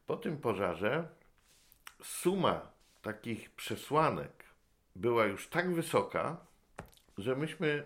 [0.07, 1.09] po tym pożarze
[2.03, 2.71] suma
[3.03, 4.45] takich przesłanek
[4.97, 6.37] była już tak wysoka,
[7.19, 7.85] że myśmy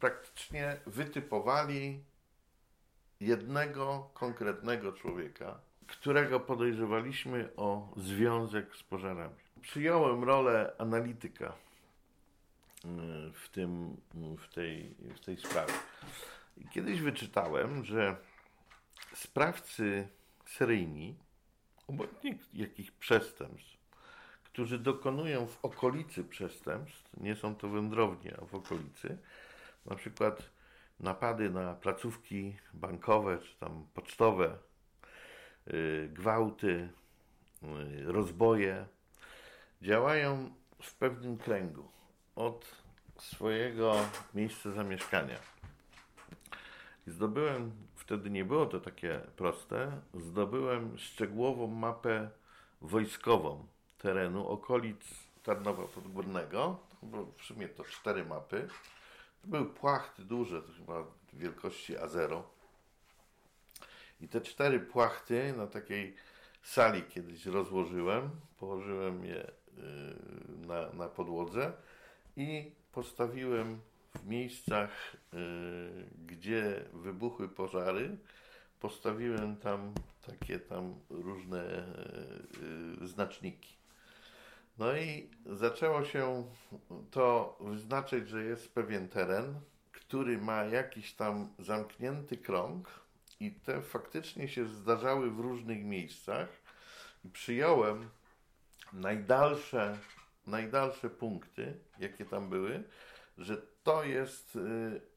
[0.00, 2.04] praktycznie wytypowali
[3.20, 9.36] jednego konkretnego człowieka, którego podejrzewaliśmy o związek z pożarami.
[9.62, 11.52] Przyjąłem rolę analityka
[13.34, 13.96] w, tym,
[14.38, 15.72] w, tej, w tej sprawie.
[16.70, 18.16] Kiedyś wyczytałem, że
[19.14, 20.08] sprawcy
[20.46, 21.14] seryjni,
[21.86, 23.78] obojętnie jakich przestępstw,
[24.44, 29.18] którzy dokonują w okolicy przestępstw, nie są to wędrownie, a w okolicy,
[29.86, 30.50] na przykład
[31.00, 34.58] napady na placówki bankowe czy tam pocztowe,
[35.66, 36.88] yy, gwałty,
[37.62, 38.86] yy, rozboje,
[39.82, 41.97] działają w pewnym kręgu
[42.38, 42.66] od
[43.18, 43.96] swojego
[44.34, 45.38] miejsca zamieszkania.
[47.06, 52.30] Zdobyłem, wtedy nie było to takie proste, zdobyłem szczegółową mapę
[52.80, 53.66] wojskową
[53.98, 55.00] terenu okolic
[55.42, 56.78] Tarnowa Podgórnego.
[57.38, 58.68] W sumie to cztery mapy.
[59.42, 62.42] To były płachty duże, to chyba wielkości A0.
[64.20, 66.16] I te cztery płachty na takiej
[66.62, 69.50] sali kiedyś rozłożyłem, położyłem je y,
[70.66, 71.72] na, na podłodze
[72.38, 73.80] i postawiłem
[74.14, 75.36] w miejscach, y,
[76.26, 78.16] gdzie wybuchły pożary,
[78.80, 79.94] postawiłem tam
[80.26, 81.84] takie tam różne
[83.02, 83.76] y, znaczniki.
[84.78, 86.44] No i zaczęło się
[87.10, 89.60] to wyznaczyć, że jest pewien teren,
[89.92, 92.88] który ma jakiś tam zamknięty krąg
[93.40, 96.48] i te faktycznie się zdarzały w różnych miejscach.
[97.24, 98.10] I przyjąłem
[98.92, 99.98] najdalsze,
[100.48, 102.84] najdalsze punkty, jakie tam były,
[103.38, 104.60] że to jest y,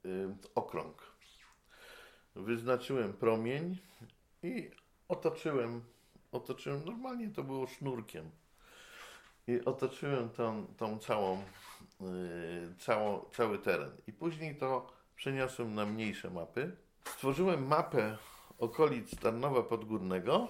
[0.06, 1.12] y, okrąg.
[2.36, 3.78] Wyznaczyłem promień
[4.44, 4.72] i
[5.08, 5.82] otoczyłem,
[6.32, 8.32] otoczyłem, normalnie to było sznurkiem
[9.48, 11.00] i otoczyłem tą, tą
[12.02, 13.92] yy, całą, cały teren.
[14.08, 16.76] I później to przeniosłem na mniejsze mapy.
[17.06, 18.18] Stworzyłem mapę
[18.58, 20.48] okolic Tarnowa Podgórnego,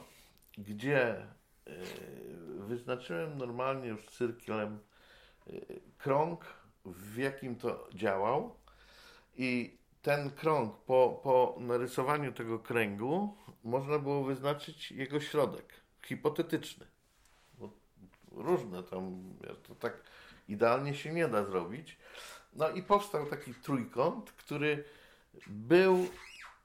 [0.58, 1.28] gdzie
[2.72, 4.80] wyznaczyłem normalnie już cyrklem
[5.48, 6.46] yy, krąg,
[6.86, 8.56] w jakim to działał.
[9.36, 15.74] I ten krąg, po, po narysowaniu tego kręgu, można było wyznaczyć jego środek,
[16.06, 16.92] hipotetyczny
[18.32, 19.34] różne tam,
[19.68, 20.04] to tak
[20.48, 21.98] idealnie się nie da zrobić.
[22.54, 24.84] No i powstał taki trójkąt, który
[25.48, 26.08] był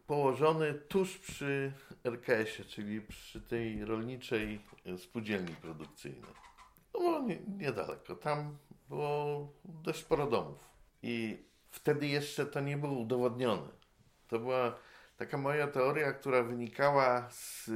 [0.06, 1.72] położony tuż przy
[2.04, 4.60] RKS-ie, czyli przy tej rolniczej
[4.96, 6.30] spółdzielni produkcyjnej.
[7.00, 8.14] No nie, niedaleko.
[8.14, 8.56] Tam
[8.88, 10.70] było dość sporo domów.
[11.02, 13.68] I wtedy jeszcze to nie było udowodnione.
[14.28, 14.74] To była
[15.16, 17.68] taka moja teoria, która wynikała z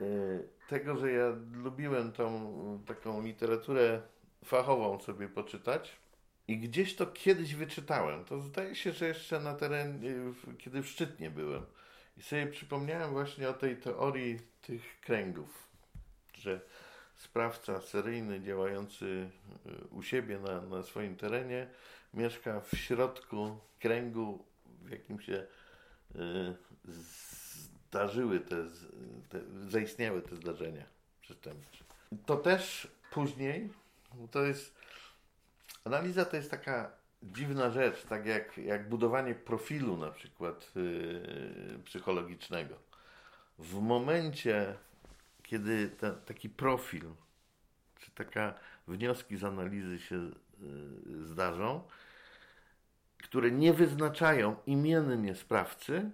[0.00, 2.52] y, tego, że ja lubiłem tą
[2.86, 4.02] taką literaturę
[4.44, 6.01] fachową sobie poczytać
[6.48, 8.24] i gdzieś to kiedyś wyczytałem.
[8.24, 10.14] To zdaje się, że jeszcze na terenie,
[10.58, 11.66] kiedy w Szczytnie byłem.
[12.16, 15.68] I sobie przypomniałem właśnie o tej teorii tych kręgów,
[16.34, 16.60] że
[17.14, 19.30] sprawca seryjny działający
[19.66, 21.66] y, u siebie na, na swoim terenie
[22.14, 25.46] mieszka w środku kręgu, w jakim się
[26.16, 26.18] y,
[26.84, 28.56] zdarzyły te,
[29.28, 30.84] te, zaistniały te zdarzenia
[31.20, 31.84] przestępcze.
[32.26, 33.70] To też później,
[34.30, 34.74] to jest,
[35.84, 36.90] analiza to jest taka
[37.22, 42.74] dziwna rzecz, tak jak, jak budowanie profilu na przykład yy, psychologicznego.
[43.58, 44.74] W momencie,
[45.42, 47.04] kiedy ta, taki profil,
[47.98, 48.54] czy taka
[48.88, 51.82] wnioski z analizy się yy, zdarzą,
[53.22, 56.10] które nie wyznaczają imiennie sprawcy,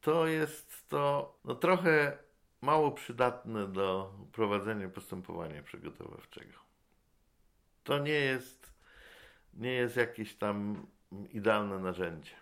[0.00, 2.18] to jest to no, trochę
[2.60, 6.58] mało przydatne do prowadzenia postępowania przygotowawczego.
[7.84, 8.57] To nie jest,
[9.58, 10.86] nie jest jakieś tam
[11.32, 12.34] idealne narzędzie,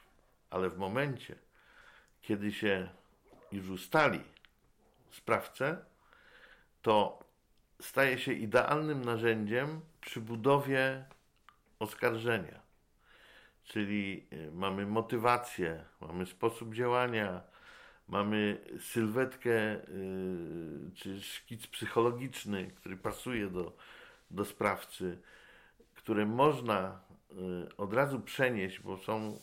[0.51, 1.37] ale w momencie,
[2.23, 2.89] kiedy się
[3.53, 4.21] już ustali
[5.11, 5.85] sprawcę,
[6.83, 7.25] to
[7.81, 11.05] staje się idealnym narzędziem przy budowie
[11.79, 12.61] oskarżenia.
[13.65, 17.43] Czyli y, mamy motywację, mamy sposób działania,
[18.09, 23.77] mamy sylwetkę y, czy szkic psychologiczny, który pasuje do,
[24.31, 25.19] do sprawcy,
[25.95, 27.01] które można
[27.77, 29.39] od razu przenieść, bo są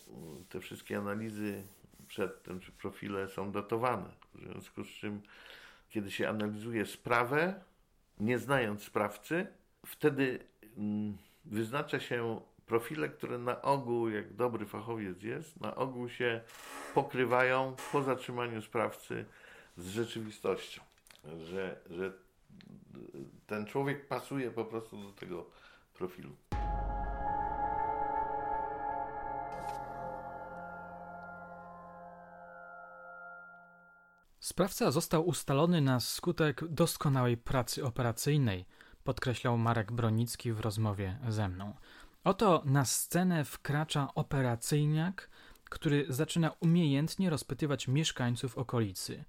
[0.50, 1.64] te wszystkie analizy
[2.08, 4.10] przedtem, czy profile są datowane.
[4.36, 5.22] W związku z czym,
[5.90, 7.62] kiedy się analizuje sprawę,
[8.20, 9.48] nie znając sprawcy,
[9.86, 10.40] wtedy
[10.78, 16.42] mm, wyznacza się profile, które na ogół, jak dobry fachowiec jest, na ogół się
[16.94, 19.26] pokrywają po zatrzymaniu sprawcy
[19.78, 20.82] z rzeczywistością.
[21.24, 22.14] Że, że
[23.48, 25.46] ten człowiek pasuje po prostu do tego
[25.94, 26.36] profilu.
[34.54, 38.66] Sprawca został ustalony na skutek doskonałej pracy operacyjnej,
[39.04, 41.74] podkreślał Marek Bronicki w rozmowie ze mną.
[42.24, 45.30] Oto na scenę wkracza operacyjniak,
[45.70, 49.24] który zaczyna umiejętnie rozpytywać mieszkańców okolicy.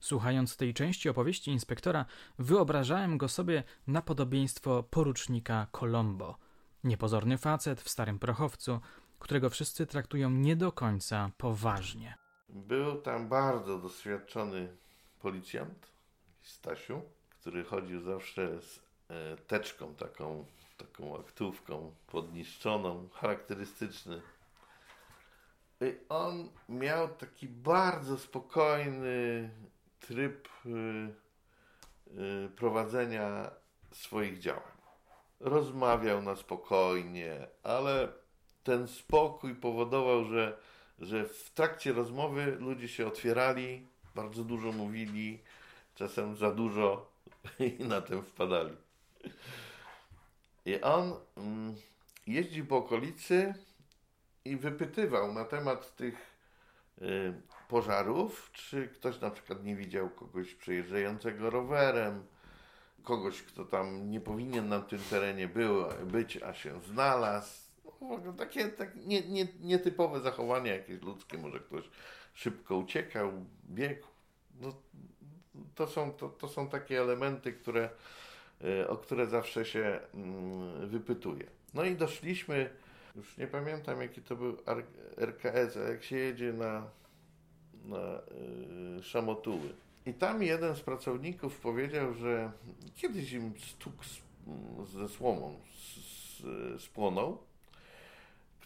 [0.00, 2.04] Słuchając tej części opowieści inspektora,
[2.38, 6.38] wyobrażałem go sobie na podobieństwo porucznika Colombo.
[6.84, 8.80] Niepozorny facet w starym prochowcu,
[9.18, 12.19] którego wszyscy traktują nie do końca poważnie.
[12.52, 14.76] Był tam bardzo doświadczony
[15.20, 15.86] policjant,
[16.42, 17.02] Stasiu,
[17.40, 20.44] który chodził zawsze z e, teczką taką,
[20.76, 24.22] taką aktówką podniszczoną, charakterystyczny.
[25.80, 29.50] I on miał taki bardzo spokojny
[30.00, 30.70] tryb y,
[32.46, 33.50] y, prowadzenia
[33.90, 34.72] swoich działań.
[35.40, 38.08] Rozmawiał na spokojnie, ale
[38.62, 40.58] ten spokój powodował, że
[41.00, 45.38] że w trakcie rozmowy ludzie się otwierali, bardzo dużo mówili,
[45.94, 47.12] czasem za dużo
[47.78, 48.76] i na tym wpadali.
[50.64, 51.74] I on mm,
[52.26, 53.54] jeździł po okolicy
[54.44, 56.36] i wypytywał na temat tych
[57.02, 57.34] y,
[57.68, 62.26] pożarów, czy ktoś na przykład nie widział kogoś przejeżdżającego rowerem,
[63.02, 67.69] kogoś, kto tam nie powinien na tym terenie był, być, a się znalazł
[68.38, 71.84] takie tak nie, nie, nietypowe zachowania jakieś ludzkie, może ktoś
[72.34, 73.32] szybko uciekał,
[73.70, 74.06] biegł.
[74.60, 74.74] No,
[75.74, 77.90] to, są, to, to są takie elementy, które,
[78.64, 81.46] e, o które zawsze się mm, wypytuje.
[81.74, 82.70] No i doszliśmy,
[83.16, 84.56] już nie pamiętam jaki to był
[85.16, 86.86] RKS, a jak się jedzie na,
[87.84, 88.20] na
[88.96, 89.74] yy, Szamotuły.
[90.06, 92.52] I tam jeden z pracowników powiedział, że
[92.96, 94.20] kiedyś im stuk z,
[94.92, 95.60] ze słomą
[96.78, 97.49] spłonął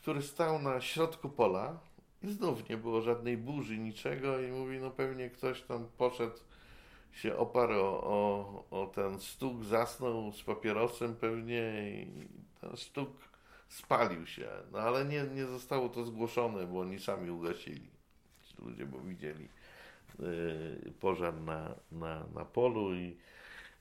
[0.05, 1.81] który stał na środku pola
[2.23, 6.37] i znów nie było żadnej burzy, niczego i mówi, no pewnie ktoś tam poszedł,
[7.13, 12.29] się oparł o, o, o ten stuk, zasnął z papierosem pewnie i
[12.61, 13.11] ten stuk
[13.69, 17.91] spalił się, no ale nie, nie zostało to zgłoszone, bo oni sami ugasili.
[18.43, 19.49] Ci ludzie, bo widzieli
[20.21, 23.17] y, pożar na, na, na polu i,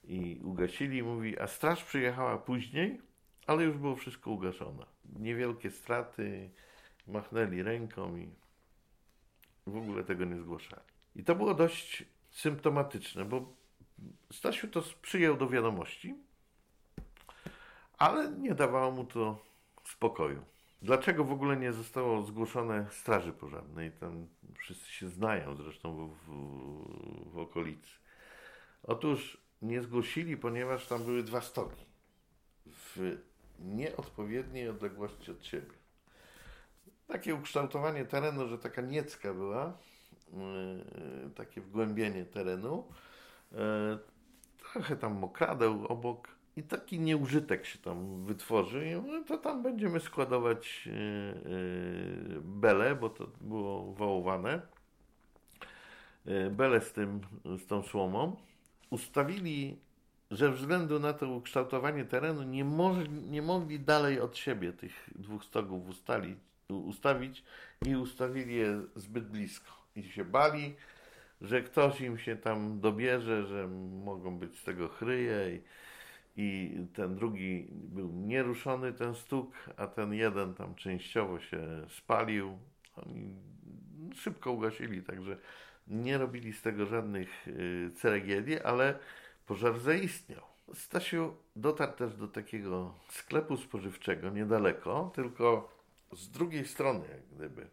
[0.04, 1.04] i ugasili.
[1.04, 3.02] Mówi, a straż przyjechała później,
[3.48, 4.93] ale już było wszystko ugaszone.
[5.20, 6.50] Niewielkie straty,
[7.08, 8.30] machnęli ręką i
[9.68, 10.82] w ogóle tego nie zgłaszali.
[11.16, 13.54] I to było dość symptomatyczne, bo
[14.32, 16.16] Stasiu to przyjął do wiadomości,
[17.98, 19.44] ale nie dawało mu to
[19.84, 20.46] spokoju.
[20.82, 23.92] Dlaczego w ogóle nie zostało zgłoszone Straży Pożarnej?
[23.92, 27.92] Tam wszyscy się znają zresztą w, w, w okolicy.
[28.84, 31.86] Otóż nie zgłosili, ponieważ tam były dwa stoki.
[32.66, 33.18] W
[33.60, 35.72] nieodpowiedniej odległości od siebie.
[37.08, 39.78] Takie ukształtowanie terenu, że taka niecka była,
[40.34, 42.88] yy, takie wgłębienie terenu,
[43.52, 43.58] yy,
[44.58, 52.42] trochę tam mokradeł obok i taki nieużytek się tam wytworzy to tam będziemy składować yy,
[52.42, 54.62] bele, bo to było wołowane,
[56.52, 58.36] bele z tym, z tą słomą.
[58.90, 59.80] Ustawili
[60.34, 65.44] ze względu na to ukształtowanie terenu nie, może, nie mogli dalej od siebie tych dwóch
[65.44, 66.38] stogów ustalić,
[66.70, 67.44] ustawić
[67.86, 69.72] i ustawili je zbyt blisko.
[69.96, 70.76] I się bali,
[71.42, 73.68] że ktoś im się tam dobierze, że
[74.06, 75.62] mogą być z tego chryje i,
[76.36, 82.58] i ten drugi był nieruszony, ten stuk, a ten jeden tam częściowo się spalił.
[82.96, 83.36] Oni
[84.16, 85.38] szybko ugasili, także
[85.88, 89.00] nie robili z tego żadnych y, ceregieli, ale
[89.46, 90.42] pożar zaistniał.
[90.74, 95.70] Stasiu dotarł też do takiego sklepu spożywczego niedaleko, tylko
[96.14, 97.68] z drugiej strony, jak gdyby.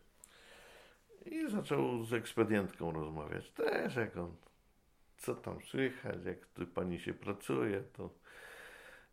[1.26, 3.50] I zaczął z ekspedientką rozmawiać.
[3.50, 4.36] Też jak on,
[5.18, 8.10] co tam słychać, jak tu pani się pracuje, to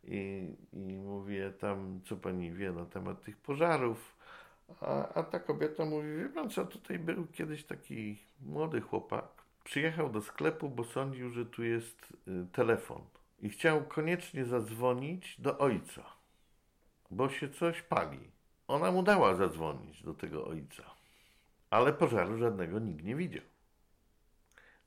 [0.04, 4.16] i, i mówię tam, co pani wie na temat tych pożarów.
[4.80, 9.37] A, a ta kobieta mówi, wie pan co, tutaj był kiedyś taki młody chłopak.
[9.68, 13.02] Przyjechał do sklepu, bo sądził, że tu jest y, telefon.
[13.40, 16.04] I chciał koniecznie zadzwonić do ojca,
[17.10, 18.30] bo się coś pali.
[18.68, 20.82] Ona mu dała zadzwonić do tego ojca,
[21.70, 23.42] ale pożaru żadnego nikt nie widział.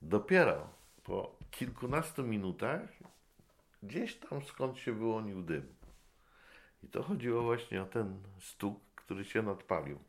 [0.01, 0.69] Dopiero
[1.03, 2.89] po kilkunastu minutach
[3.83, 5.75] gdzieś tam skąd się wyłonił dym.
[6.83, 9.99] I to chodziło właśnie o ten stuk, który się nadpalił,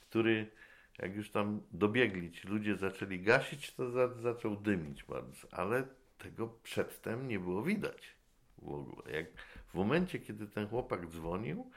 [0.00, 0.58] który
[0.98, 5.84] jak już tam dobiegli ci ludzie zaczęli gasić, to za, zaczął dymić bardzo, ale
[6.18, 8.16] tego przedtem nie było widać
[8.58, 9.12] w ogóle.
[9.12, 9.26] Jak
[9.66, 11.70] w momencie, kiedy ten chłopak dzwonił,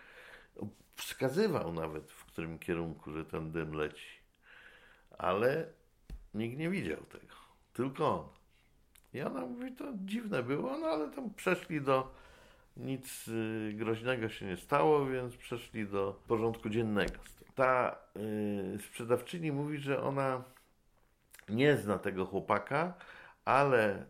[0.95, 4.21] wskazywał nawet, w którym kierunku, że ten dym leci.
[5.17, 5.67] Ale
[6.33, 7.35] nikt nie widział tego.
[7.73, 8.27] Tylko on.
[9.13, 12.15] I ona mówi, to dziwne było, no ale tam przeszli do
[12.77, 17.19] nic y, groźnego się nie stało, więc przeszli do porządku dziennego.
[17.61, 17.95] Ta
[18.75, 20.43] y, sprzedawczyni mówi, że ona
[21.49, 22.93] nie zna tego chłopaka,
[23.45, 24.05] ale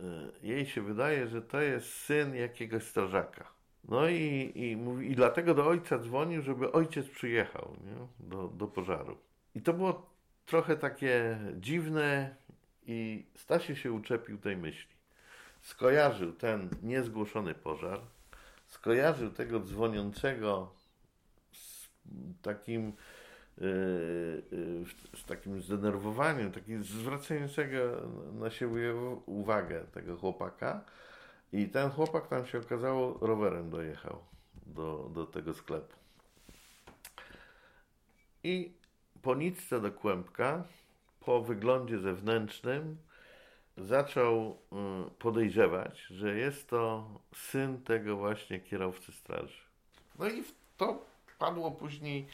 [0.00, 0.02] y,
[0.42, 3.44] jej się wydaje, że to jest syn jakiegoś strażaka.
[3.88, 8.26] No i, i, mówi, i dlatego do ojca dzwonił, żeby ojciec przyjechał nie?
[8.28, 9.18] Do, do pożaru.
[9.54, 10.10] I to było
[10.46, 12.36] trochę takie dziwne
[12.86, 14.94] i Stasiu się uczepił tej myśli.
[15.60, 18.00] Skojarzył ten niezgłoszony pożar,
[18.66, 20.79] skojarzył tego dzwoniącego
[22.42, 22.92] takim
[23.58, 24.84] yy, yy,
[25.16, 27.78] z takim zdenerwowaniem, takim zwracającego
[28.32, 28.94] na siebie
[29.26, 30.84] uwagę tego chłopaka,
[31.52, 34.24] i ten chłopak tam się okazało rowerem dojechał
[34.66, 35.96] do, do tego sklepu.
[38.44, 38.72] I
[39.22, 40.64] po nitce do kłębka,
[41.20, 42.96] po wyglądzie zewnętrznym,
[43.76, 49.62] zaczął y, podejrzewać, że jest to syn tego właśnie kierowcy straży.
[50.18, 50.44] No i
[50.76, 51.04] to
[51.40, 52.26] padło później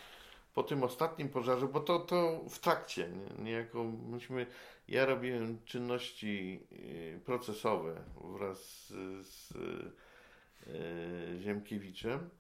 [0.55, 3.45] po tym ostatnim pożarze, bo to, to w trakcie, nie?
[3.45, 4.47] niejako myśmy,
[4.89, 8.03] ja robiłem czynności y, procesowe
[8.37, 9.53] wraz z, z
[10.67, 12.31] e, Ziemkiewiczem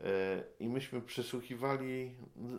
[0.00, 2.14] e, i myśmy przesłuchiwali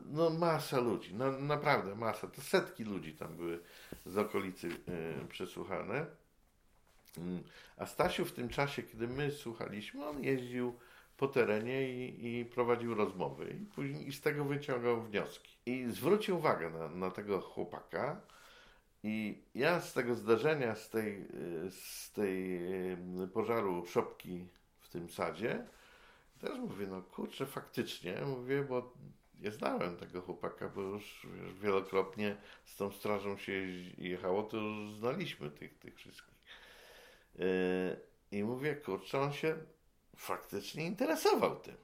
[0.05, 3.59] no masa ludzi, no, naprawdę masa, to setki ludzi tam były
[4.05, 4.69] z okolicy
[5.29, 6.05] przesłuchane.
[7.17, 7.43] Mm,
[7.77, 10.79] a Stasiu w tym czasie, kiedy my słuchaliśmy, on jeździł
[11.19, 15.57] po terenie i, i prowadził rozmowy i później i z tego wyciągał wnioski.
[15.65, 18.21] I zwrócił uwagę na, na tego chłopaka
[19.03, 21.25] i ja z tego zdarzenia, z tej,
[21.69, 22.59] z tej
[23.33, 24.47] pożaru szopki
[24.79, 25.65] w tym sadzie,
[26.39, 28.93] też mówię, no kurczę, faktycznie, mówię, bo
[29.41, 31.27] ja znałem tego chłopaka, bo już,
[31.61, 33.51] wielokrotnie z tą strażą się
[33.97, 36.35] jechało, to już znaliśmy tych, tych wszystkich.
[37.35, 37.45] Yy,
[38.31, 39.55] I mówię, kurczę, on się
[40.19, 41.75] faktycznie interesował tym.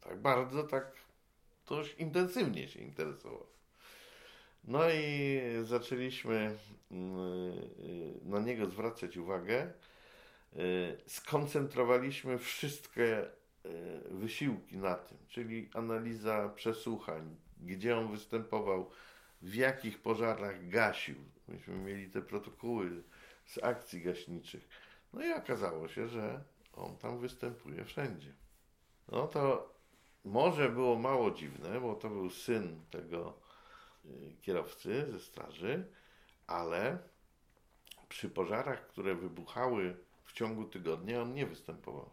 [0.00, 0.92] Tak bardzo, tak
[1.66, 3.46] dość intensywnie się interesował.
[4.64, 6.56] No i zaczęliśmy
[6.90, 9.72] mm, y, na niego zwracać uwagę.
[10.56, 13.30] Y, skoncentrowaliśmy wszystkie y,
[14.10, 18.90] wysiłki na tym, czyli analiza przesłuchań, gdzie on występował,
[19.42, 21.16] w jakich pożarach gasił.
[21.48, 23.02] Myśmy mieli te protokoły
[23.46, 24.68] z akcji gaśniczych.
[25.12, 28.34] No i okazało się, że on tam występuje wszędzie.
[29.08, 29.74] No to
[30.24, 33.38] może było mało dziwne, bo to był syn tego
[34.04, 35.86] y, kierowcy ze straży,
[36.46, 36.98] ale
[38.08, 42.10] przy pożarach, które wybuchały w ciągu tygodnia, on nie występował.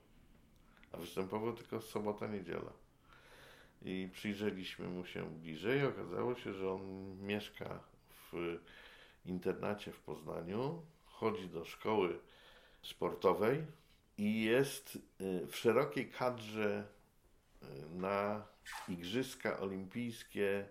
[0.92, 2.74] A występował tylko sobota, niedziela.
[3.82, 5.86] I przyjrzeliśmy mu się bliżej.
[5.86, 7.80] Okazało się, że on mieszka
[8.32, 8.58] w
[9.26, 12.20] internacie w Poznaniu, chodzi do szkoły
[12.82, 13.66] sportowej
[14.18, 16.84] i jest y, w szerokiej kadrze
[17.64, 17.66] y,
[17.96, 18.46] na
[18.88, 20.66] Igrzyska Olimpijskie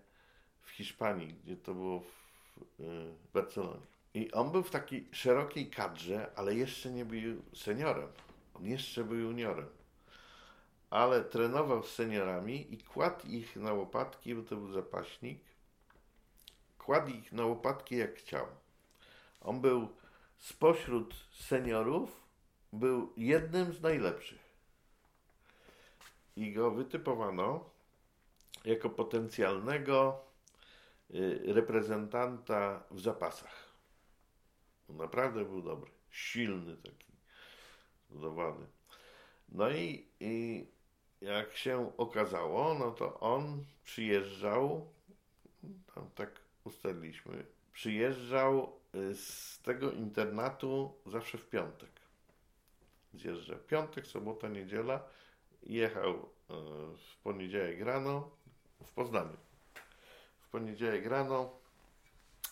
[0.63, 3.87] w Hiszpanii, gdzie to było w y, Barcelonie.
[4.15, 8.09] I on był w takiej szerokiej kadrze, ale jeszcze nie był seniorem.
[8.55, 9.69] On jeszcze był juniorem.
[10.91, 15.41] Ale trenował z seniorami i kładł ich na łopatki, bo to był zapaśnik.
[16.79, 18.47] Kładł ich na łopatki jak chciał.
[19.41, 19.89] On był
[20.39, 22.26] spośród seniorów
[22.79, 24.47] był jednym z najlepszych.
[26.37, 27.71] I go wytypowano
[28.65, 30.25] jako potencjalnego
[31.15, 33.67] y, reprezentanta w zapasach.
[34.89, 37.13] Naprawdę był dobry, silny taki,
[38.11, 38.67] zbudowany.
[39.49, 40.67] No i, i
[41.21, 44.89] jak się okazało, no to on przyjeżdżał,
[45.95, 51.96] tam tak ustaliliśmy, przyjeżdżał y, z tego internatu zawsze w piątek.
[53.17, 55.03] Zjeżdżał piątek, sobota, niedziela.
[55.63, 56.19] Jechał y,
[56.97, 58.31] w poniedziałek rano
[58.85, 59.37] w Poznaniu.
[60.41, 61.51] W poniedziałek rano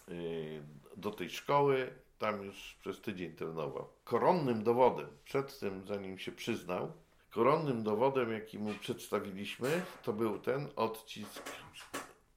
[0.09, 0.63] y,
[0.97, 3.89] do tej szkoły, tam już przez tydzień trenował.
[4.05, 6.93] Koronnym dowodem, przed tym zanim się przyznał,
[7.31, 11.43] koronnym dowodem, jaki mu przedstawiliśmy, to był ten odcisk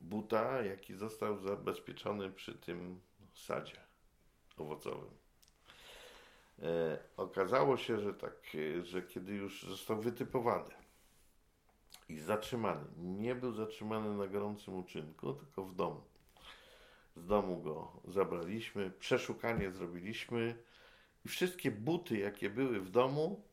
[0.02, 3.02] buta, jaki został zabezpieczony przy tym
[3.34, 3.78] sadzie
[4.58, 5.27] owocowym.
[6.62, 10.76] E, okazało się, że tak, e, że kiedy już został wytypowany
[12.10, 16.02] i zatrzymany, nie był zatrzymany na gorącym uczynku, tylko w domu.
[17.16, 20.64] Z domu go zabraliśmy, przeszukanie zrobiliśmy
[21.26, 23.44] i wszystkie buty, jakie były w domu,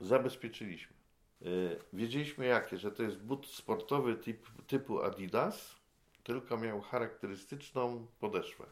[0.00, 0.96] zabezpieczyliśmy.
[1.42, 1.46] E,
[1.92, 5.76] wiedzieliśmy jakie, że to jest but sportowy typ, typu Adidas,
[6.24, 8.64] tylko miał charakterystyczną podeszwę.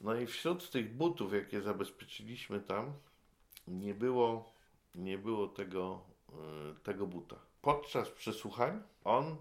[0.00, 2.92] No i wśród tych butów, jakie zabezpieczyliśmy tam,
[3.68, 4.52] nie było,
[4.94, 7.36] nie było tego, e, tego buta.
[7.62, 9.36] Podczas przesłuchań on e,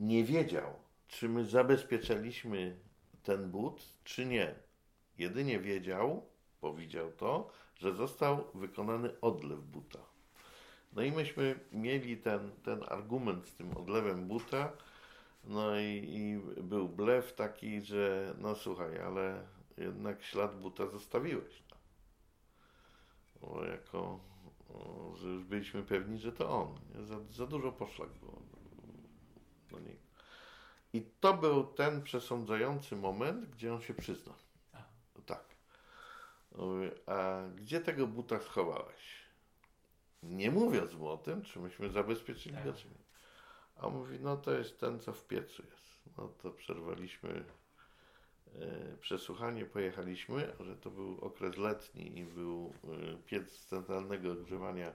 [0.00, 0.74] nie wiedział,
[1.08, 2.76] czy my zabezpieczaliśmy
[3.22, 4.54] ten but, czy nie.
[5.18, 6.26] Jedynie wiedział,
[6.60, 9.98] powiedział to, że został wykonany odlew buta.
[10.92, 14.72] No i myśmy mieli ten, ten argument z tym odlewem buta,
[15.44, 21.62] no i, i był blef taki, że no słuchaj, ale jednak ślad buta zostawiłeś.
[21.70, 21.76] No.
[23.40, 24.20] Bo jako,
[24.68, 26.80] o, że już byliśmy pewni, że to on.
[27.04, 28.42] Za, za dużo poszlak było.
[29.72, 29.96] No nie.
[30.92, 34.34] I to był ten przesądzający moment, gdzie on się przyznał.
[35.26, 35.44] Tak.
[37.06, 39.20] A gdzie tego buta schowałeś?
[40.22, 42.99] Nie mówiąc mu o tym, czy myśmy zabezpieczyli go, czy nie.
[43.82, 46.00] A mówi, no to jest ten, co w piecu jest.
[46.18, 47.44] No to przerwaliśmy
[48.54, 54.92] e, przesłuchanie, pojechaliśmy, że to był okres letni i był e, piec centralnego ogrzewania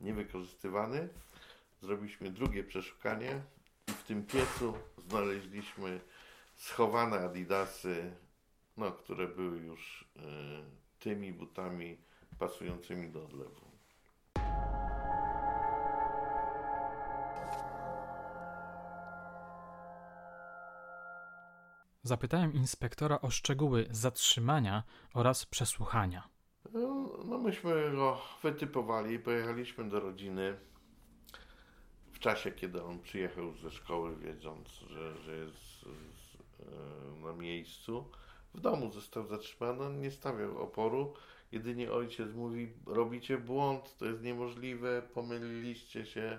[0.00, 1.08] niewykorzystywany.
[1.82, 3.42] Zrobiliśmy drugie przeszukanie
[3.88, 4.74] i w tym piecu
[5.08, 6.00] znaleźliśmy
[6.54, 8.12] schowane adidasy,
[8.76, 10.20] no, które były już e,
[10.98, 11.98] tymi butami
[12.38, 13.65] pasującymi do odlewu.
[22.06, 24.82] Zapytałem inspektora o szczegóły zatrzymania
[25.14, 26.28] oraz przesłuchania.
[26.72, 30.56] No, no myśmy go wytypowali pojechaliśmy do rodziny
[32.12, 35.86] w czasie, kiedy on przyjechał ze szkoły, wiedząc, że, że jest
[36.60, 38.10] e, na miejscu.
[38.54, 41.14] W domu został zatrzymany, on nie stawiał oporu.
[41.52, 46.38] Jedynie ojciec mówi: Robicie błąd, to jest niemożliwe, pomyliliście się,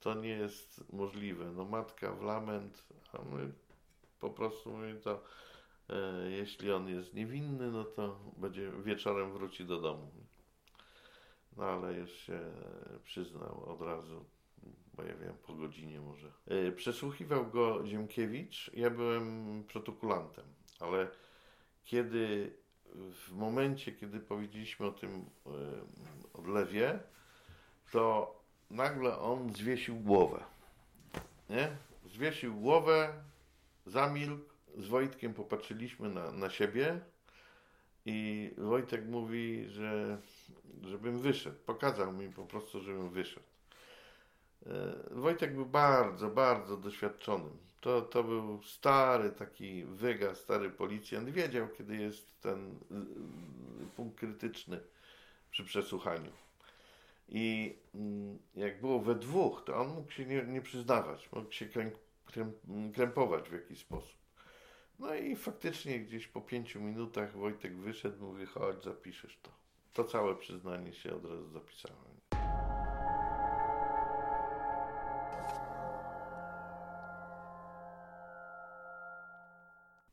[0.00, 1.52] to nie jest możliwe.
[1.52, 3.52] No, matka w lament, a my
[4.20, 5.22] po prostu mówi to,
[5.90, 10.10] e, jeśli on jest niewinny, no to będzie wieczorem wróci do domu.
[11.56, 12.40] No ale już się
[13.04, 14.24] przyznał od razu,
[14.94, 16.32] bo ja wiem, po godzinie może.
[16.46, 20.44] E, przesłuchiwał go Ziemkiewicz, ja byłem protokolantem,
[20.80, 21.08] ale
[21.84, 22.52] kiedy
[22.94, 25.50] w momencie, kiedy powiedzieliśmy o tym e,
[26.32, 27.00] odlewie,
[27.92, 28.34] to
[28.70, 30.44] nagle on zwiesił głowę.
[31.50, 31.76] Nie?
[32.06, 33.22] Zwiesił głowę,
[33.88, 34.44] zamilkł,
[34.78, 37.00] z Wojtkiem popatrzyliśmy na, na siebie
[38.06, 40.18] i Wojtek mówi, że
[40.82, 41.56] żebym wyszedł.
[41.66, 43.46] Pokazał mi po prostu, żebym wyszedł.
[44.66, 44.70] E,
[45.10, 47.56] Wojtek był bardzo, bardzo doświadczonym.
[47.80, 51.28] To, to był stary taki wyga, stary policjant.
[51.28, 54.80] Wiedział, kiedy jest ten y, punkt krytyczny
[55.50, 56.32] przy przesłuchaniu.
[57.28, 61.66] I mm, jak było we dwóch, to on mógł się nie, nie przyznawać, mógł się
[62.94, 64.18] krępować w jakiś sposób.
[64.98, 69.50] No i faktycznie gdzieś po pięciu minutach Wojtek wyszedł, mówi, chodź, zapiszesz to.
[69.92, 72.18] To całe przyznanie się od razu zapisałem.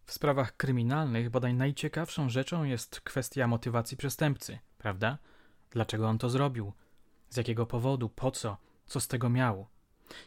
[0.06, 5.18] W sprawach kryminalnych bodaj najciekawszą rzeczą jest kwestia motywacji przestępcy, prawda?
[5.70, 6.74] Dlaczego on to zrobił?
[7.30, 8.10] Z jakiego powodu?
[8.10, 8.58] Po co?
[8.86, 9.68] Co z tego miał?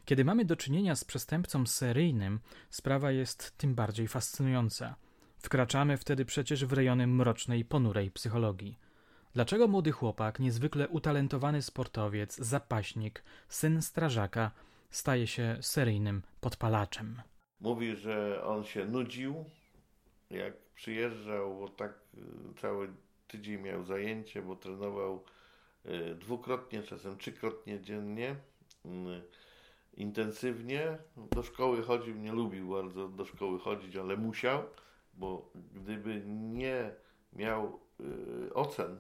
[0.04, 4.96] Kiedy mamy do czynienia z przestępcą seryjnym, sprawa jest tym bardziej fascynująca.
[5.38, 8.78] Wkraczamy wtedy przecież w rejony mrocznej, ponurej psychologii.
[9.34, 14.50] Dlaczego młody chłopak, niezwykle utalentowany sportowiec, zapaśnik, syn strażaka,
[14.90, 17.22] staje się seryjnym podpalaczem?
[17.60, 19.44] Mówi, że on się nudził,
[20.30, 22.88] jak przyjeżdżał, bo tak y, cały
[23.28, 25.24] tydzień miał zajęcie, bo trenował
[25.86, 28.36] y, dwukrotnie, czasem trzykrotnie dziennie,
[28.86, 28.88] y,
[29.98, 30.98] intensywnie.
[31.16, 34.62] Do szkoły chodził, nie lubił bardzo do szkoły chodzić, ale musiał,
[35.14, 36.94] bo gdyby nie
[37.32, 37.80] miał
[38.54, 38.98] ocen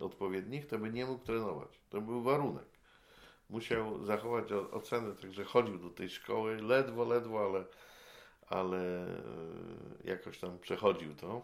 [0.00, 1.80] odpowiednich, to by nie mógł trenować.
[1.90, 2.76] To był warunek
[3.50, 7.64] musiał zachować ocenę, także chodził do tej szkoły, ledwo, ledwo, ale,
[8.46, 9.16] ale e,
[10.04, 11.42] jakoś tam przechodził to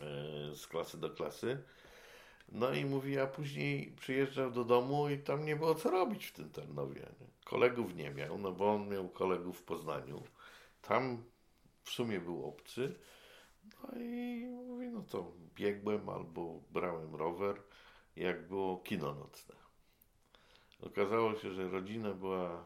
[0.00, 1.62] e, z klasy do klasy.
[2.52, 6.32] No i mówi, a później przyjeżdżał do domu i tam nie było co robić w
[6.32, 7.06] tym Tarnowie.
[7.44, 10.22] Kolegów nie miał, no bo on miał kolegów w Poznaniu.
[10.82, 11.24] Tam
[11.82, 12.94] w sumie był obcy.
[13.64, 17.62] No i mówi, no to biegłem albo brałem rower,
[18.16, 19.54] jak było kino nocne.
[20.82, 22.58] Okazało się, że rodzina była, e,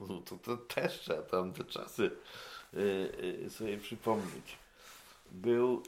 [0.08, 2.10] no to, to też trzeba tamte czasy
[2.74, 2.78] e,
[3.46, 4.58] e, sobie przypomnieć.
[5.30, 5.82] Był,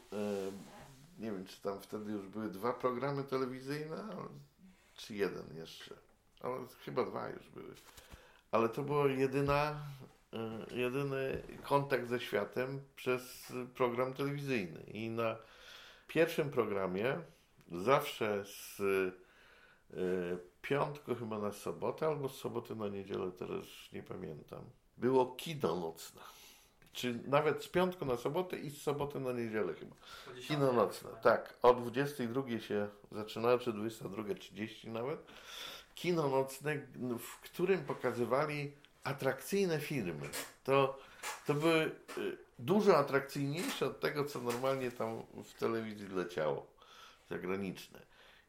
[1.19, 4.09] nie wiem, czy tam wtedy już były dwa programy telewizyjne,
[4.95, 5.95] czy jeden jeszcze.
[6.41, 7.75] Ale chyba dwa już były.
[8.53, 9.87] Ale to była jedyna,
[10.71, 14.81] jedyny kontakt ze światem przez program telewizyjny.
[14.81, 15.37] I na
[16.07, 17.21] pierwszym programie
[17.73, 18.81] zawsze z
[20.63, 24.65] piątku chyba na sobotę, albo z soboty na niedzielę, teraz nie pamiętam.
[24.97, 26.21] Było kino nocne.
[26.93, 29.97] Czy nawet z piątku na sobotę i z soboty na niedzielę chyba.
[30.41, 31.55] Kino nocne, tak.
[31.63, 35.21] O 22 się zaczynało, czy 22.30 nawet.
[35.95, 36.79] Kino nocne,
[37.19, 38.73] w którym pokazywali
[39.05, 40.29] atrakcyjne filmy.
[40.65, 40.99] To,
[41.47, 46.67] to były y, dużo atrakcyjniejsze od tego, co normalnie tam w telewizji leciało
[47.31, 48.01] zagraniczne.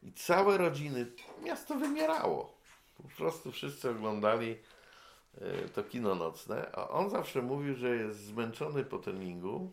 [0.02, 1.06] I całe rodziny,
[1.42, 2.54] miasto wymierało.
[2.96, 4.56] Po prostu wszyscy oglądali
[5.74, 9.72] to kino nocne, a on zawsze mówił, że jest zmęczony po treningu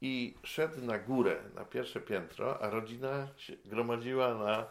[0.00, 4.66] i szedł na górę, na pierwsze piętro, a rodzina się gromadziła na,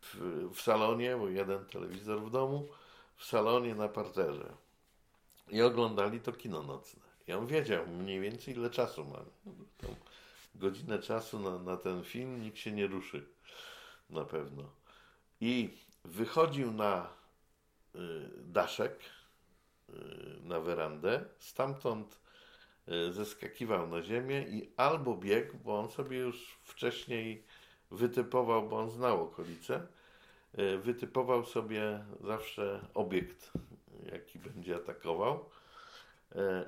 [0.00, 2.68] w, w salonie, bo jeden telewizor w domu,
[3.16, 4.54] w salonie na parterze.
[5.50, 7.00] I oglądali to kino nocne.
[7.28, 9.18] I on wiedział mniej więcej ile czasu ma.
[9.78, 9.94] Tą
[10.54, 13.28] godzinę czasu na, na ten film, nikt się nie ruszy
[14.10, 14.62] na pewno.
[15.40, 17.17] I wychodził na y,
[18.36, 19.00] daszek,
[19.88, 19.92] y,
[20.42, 22.20] na werandę, stamtąd
[22.88, 27.44] y, zeskakiwał na ziemię i albo biegł, bo on sobie już wcześniej
[27.90, 29.86] wytypował, bo on znał okolice,
[30.82, 33.52] wytypował sobie zawsze obiekt,
[34.12, 35.50] jaki będzie atakował.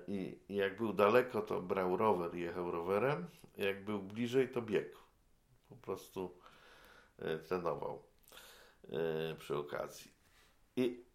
[0.08, 3.26] I jak był daleko, to brał rower jechał rowerem.
[3.56, 4.98] Jak był bliżej, to biegł.
[5.68, 6.38] Po prostu
[7.48, 8.02] trenował
[9.38, 10.10] przy okazji.
[10.76, 11.09] I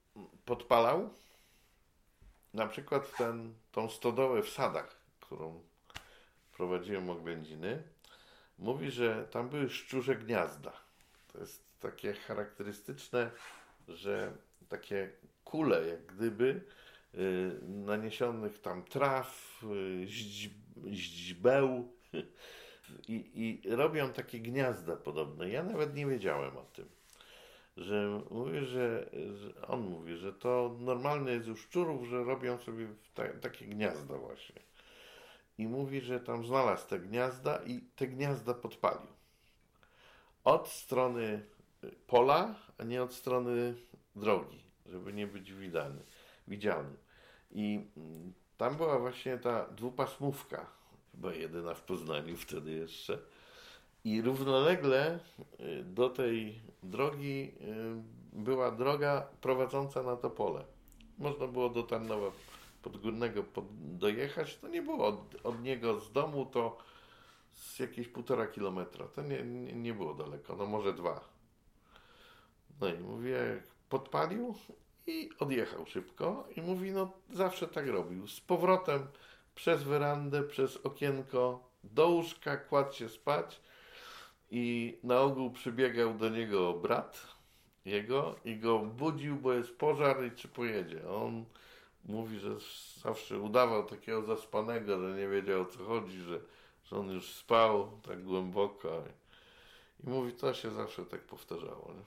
[0.45, 1.09] podpalał
[2.53, 5.61] na przykład ten, tą stodołę w sadach, którą
[6.57, 7.83] prowadziłem oględziny.
[8.59, 10.73] Mówi, że tam były szczurze gniazda.
[11.33, 13.31] To jest takie charakterystyczne,
[13.87, 14.33] że
[14.69, 15.11] takie
[15.43, 16.63] kule, jak gdyby,
[17.15, 20.07] y, naniesionych tam traw, y,
[20.87, 21.93] źdźbeł,
[23.07, 25.49] i, i robią takie gniazda podobne.
[25.49, 26.89] Ja nawet nie wiedziałem o tym.
[27.77, 32.87] Że mówi, że, że on mówi, że to normalne jest u szczurów, że robią sobie
[33.13, 34.61] ta, takie gniazda właśnie.
[35.57, 39.07] I mówi, że tam znalazł te gniazda i te gniazda podpalił.
[40.43, 41.45] Od strony
[42.07, 43.75] pola, a nie od strony
[44.15, 46.01] drogi, żeby nie być widany,
[46.47, 46.95] widzialny.
[47.51, 50.65] I mm, tam była właśnie ta dwupasmówka
[51.11, 53.19] chyba jedyna w Poznaniu wtedy jeszcze.
[54.05, 55.19] I równolegle
[55.59, 60.65] y, do tej drogi y, była droga prowadząca na to pole.
[61.17, 62.31] Można było do Tarnowa
[62.81, 63.65] Podgórnego pod,
[63.97, 64.57] dojechać.
[64.57, 66.77] To nie było od, od, niego z domu, to
[67.53, 69.07] z jakieś półtora kilometra.
[69.07, 71.29] To nie, nie, nie było daleko, no może dwa.
[72.81, 74.55] No i mówię, podpalił
[75.07, 76.47] i odjechał szybko.
[76.55, 78.27] I mówi, no zawsze tak robił.
[78.27, 79.07] Z powrotem
[79.55, 83.61] przez werandę, przez okienko do łóżka, kładł się spać
[84.57, 87.27] i na ogół przybiegał do niego brat
[87.85, 91.09] jego i go budził, bo jest pożar i czy pojedzie.
[91.09, 91.45] On
[92.05, 92.55] mówi, że
[93.01, 96.39] zawsze udawał takiego zaspanego, że nie wiedział o co chodzi, że,
[96.83, 99.03] że on już spał tak głęboko.
[100.03, 101.93] I mówi, to się zawsze tak powtarzało.
[101.97, 102.03] Nie?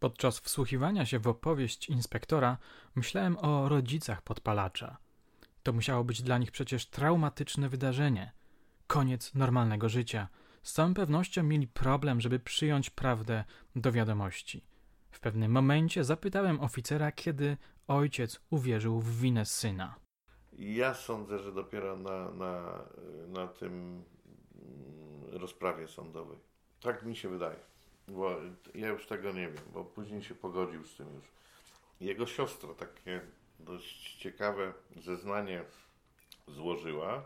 [0.00, 2.58] Podczas wsłuchiwania się w opowieść inspektora
[2.94, 4.96] myślałem o rodzicach podpalacza.
[5.62, 8.32] To musiało być dla nich przecież traumatyczne wydarzenie.
[8.86, 10.28] Koniec normalnego życia.
[10.64, 13.44] Z całą pewnością mieli problem, żeby przyjąć prawdę
[13.76, 14.64] do wiadomości.
[15.10, 17.56] W pewnym momencie zapytałem oficera, kiedy
[17.88, 19.94] ojciec uwierzył w winę syna.
[20.52, 22.84] Ja sądzę, że dopiero na, na,
[23.26, 26.38] na tym mm, rozprawie sądowej.
[26.80, 27.58] Tak mi się wydaje.
[28.08, 28.36] Bo
[28.74, 31.24] ja już tego nie wiem, bo później się pogodził z tym już.
[32.00, 33.20] Jego siostra takie
[33.60, 35.64] dość ciekawe zeznanie
[36.48, 37.22] złożyła,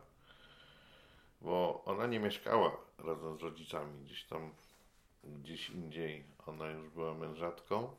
[1.41, 4.51] bo ona nie mieszkała razem z rodzicami, gdzieś tam,
[5.25, 6.25] gdzieś indziej.
[6.47, 7.97] Ona już była mężatką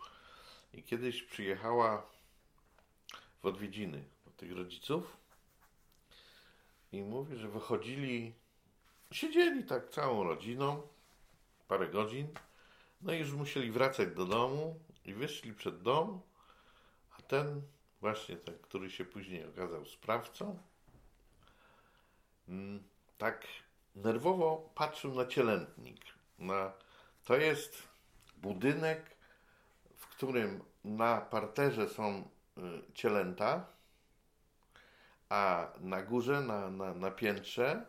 [0.74, 2.06] i kiedyś przyjechała
[3.41, 5.18] w odwiedziny do tych rodziców
[6.91, 8.34] i mówi, że wychodzili,
[9.12, 10.82] siedzieli tak całą rodziną,
[11.68, 12.28] parę godzin,
[13.02, 16.22] no i już musieli wracać do domu i wyszli przed dom,
[17.18, 17.62] a ten
[18.02, 20.60] właśnie ten, który się później okazał sprawcą,
[22.47, 22.84] mm,
[23.18, 23.47] tak
[24.04, 26.02] nerwowo patrzył na cielętnik.
[26.39, 26.72] Na,
[27.24, 27.84] to jest
[28.38, 29.16] budynek,
[29.97, 32.62] w którym na parterze są y,
[32.93, 33.66] cielęta,
[35.30, 37.86] a na górze, na, na, na piętrze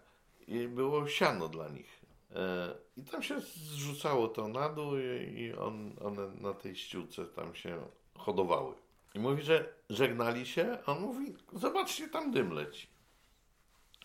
[0.69, 2.01] było siano dla nich.
[2.35, 4.99] E, I tam się zrzucało to na dół
[5.37, 7.83] i on, one na tej ściółce tam się
[8.19, 8.75] hodowały.
[9.15, 12.89] I mówi, że żegnali się, a on mówi, zobaczcie, tam dym leci.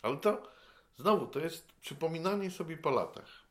[0.02, 0.55] Ale to
[0.98, 3.46] znowu, to jest przypominanie sobie po latach.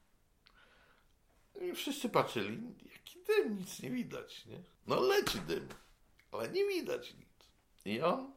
[1.60, 4.58] I wszyscy patrzyli, jaki dym, nic nie widać, nie?
[4.86, 5.68] No leci dym,
[6.32, 7.28] ale nie widać nic.
[7.84, 8.32] I on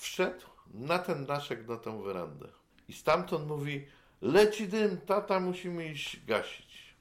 [0.00, 2.48] wszedł na ten daszek, na tę werandę.
[2.88, 3.86] I stamtąd mówi,
[4.22, 6.96] leci dym, tata, musimy iść gasić.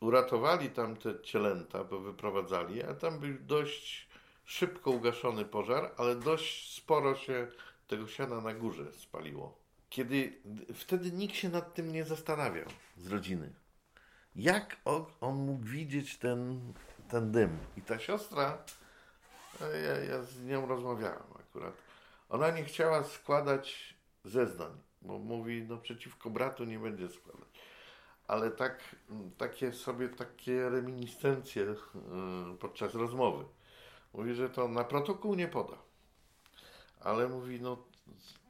[0.00, 4.08] Uratowali tam te cielęta, bo wyprowadzali, a tam był dość
[4.44, 7.48] szybko ugaszony pożar, ale dość sporo się
[7.86, 9.65] tego siana na górze spaliło.
[9.88, 10.42] Kiedy
[10.74, 12.66] wtedy nikt się nad tym nie zastanawiał
[12.96, 13.52] z rodziny.
[14.36, 14.76] Jak
[15.20, 16.72] on, mógł widzieć ten,
[17.08, 17.58] ten dym?
[17.76, 18.58] I ta siostra,
[19.60, 21.74] ja, ja z nią rozmawiałem akurat,
[22.28, 24.72] ona nie chciała składać zeznań,
[25.02, 27.48] bo mówi, no przeciwko bratu nie będzie składać.
[28.26, 28.96] Ale tak,
[29.38, 31.76] takie sobie, takie reminiscencje yy,
[32.60, 33.44] podczas rozmowy
[34.16, 35.78] Mówi, że to na protokół nie poda.
[37.00, 37.78] Ale mówi, no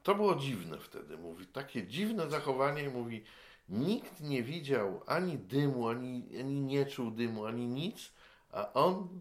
[0.07, 1.17] to było dziwne wtedy.
[1.17, 2.91] Mówi, takie dziwne zachowanie.
[2.91, 3.25] Mówi,
[3.69, 8.13] nikt nie widział ani dymu, ani, ani nie czuł dymu, ani nic,
[8.53, 9.21] a on,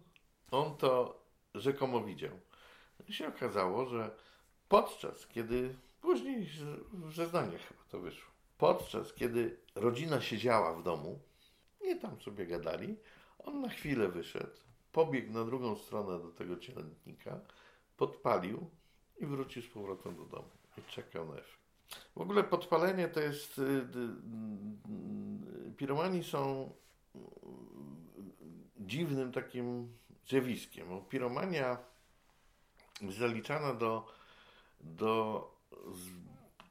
[0.52, 1.22] on to
[1.56, 2.40] rzekomo widział.
[3.08, 4.16] I się okazało, że
[4.70, 6.50] podczas, kiedy później
[6.94, 11.20] w zeznaniach chyba to wyszło, podczas kiedy rodzina siedziała w domu,
[11.82, 12.98] nie tam sobie gadali,
[13.40, 14.58] on na chwilę wyszedł,
[14.92, 17.40] pobiegł na drugą stronę do tego cielętnika,
[17.98, 18.70] podpalił
[19.18, 20.50] i wrócił z powrotem do domu.
[20.78, 21.56] I czekał na.
[22.16, 23.58] W ogóle podpalenie to jest.
[23.58, 23.66] Y, y,
[25.68, 26.74] y, piromani są
[28.80, 29.98] dziwnym takim
[30.28, 30.90] zjawiskiem.
[30.90, 31.78] Bo piromania
[33.10, 34.08] zaliczana do,
[34.82, 35.52] do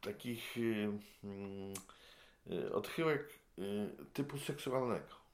[0.01, 0.55] takich
[2.73, 3.39] odchyłek
[4.13, 5.25] typu seksualnego.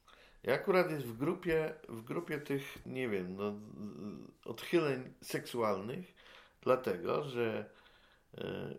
[0.42, 3.54] Ja akurat jest w grupie, w grupie tych, nie wiem, no,
[4.44, 6.14] odchyleń seksualnych,
[6.62, 7.70] dlatego że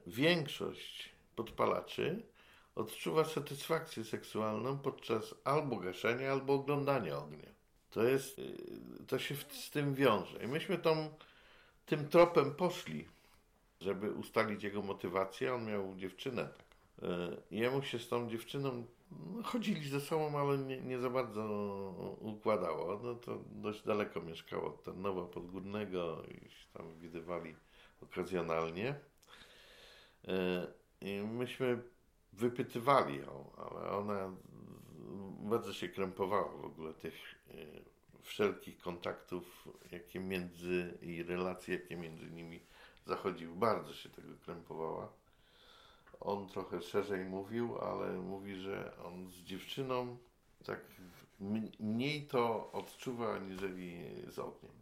[0.07, 2.23] większość podpalaczy
[2.75, 7.49] odczuwa satysfakcję seksualną podczas albo gaszenia, albo oglądania ognia.
[7.89, 8.43] To jest, e,
[9.07, 10.43] to się z tym wiąże.
[10.43, 11.09] I myśmy tą,
[11.85, 13.07] tym tropem poszli,
[13.81, 15.53] żeby ustalić jego motywację.
[15.53, 16.43] On miał dziewczynę.
[16.43, 17.09] Tak.
[17.09, 21.43] E, jemu się z tą dziewczyną no, chodzili ze sobą, ale nie, nie za bardzo
[22.19, 22.99] układało.
[23.03, 27.55] No to dość daleko mieszkało od Tarnowa Podgórnego i tam widywali
[28.01, 28.95] okazjonalnie.
[30.27, 30.67] E,
[31.01, 31.83] I myśmy
[32.33, 34.31] wypytywali ją, ale ona
[35.39, 37.13] bardzo się krępowała w ogóle tych
[37.47, 37.53] e,
[38.21, 42.59] wszelkich kontaktów, jakie między i relacji, jakie między nimi
[43.05, 43.55] zachodziły.
[43.55, 45.21] Bardzo się tego krępowała
[46.21, 50.17] on trochę szerzej mówił, ale mówi, że on z dziewczyną
[50.65, 50.79] tak
[51.79, 54.80] mniej to odczuwa, aniżeli z ogniem.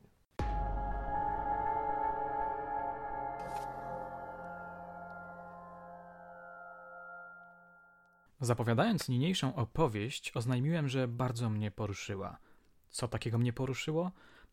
[8.40, 12.38] Zapowiadając niniejszą opowieść, oznajmiłem, że bardzo mnie poruszyła.
[12.90, 14.12] Co takiego mnie poruszyło?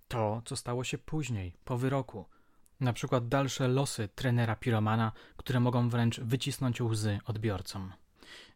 [0.08, 2.24] To, co stało się później, po wyroku–
[2.80, 7.92] na przykład dalsze losy trenera piromana, które mogą wręcz wycisnąć łzy odbiorcom.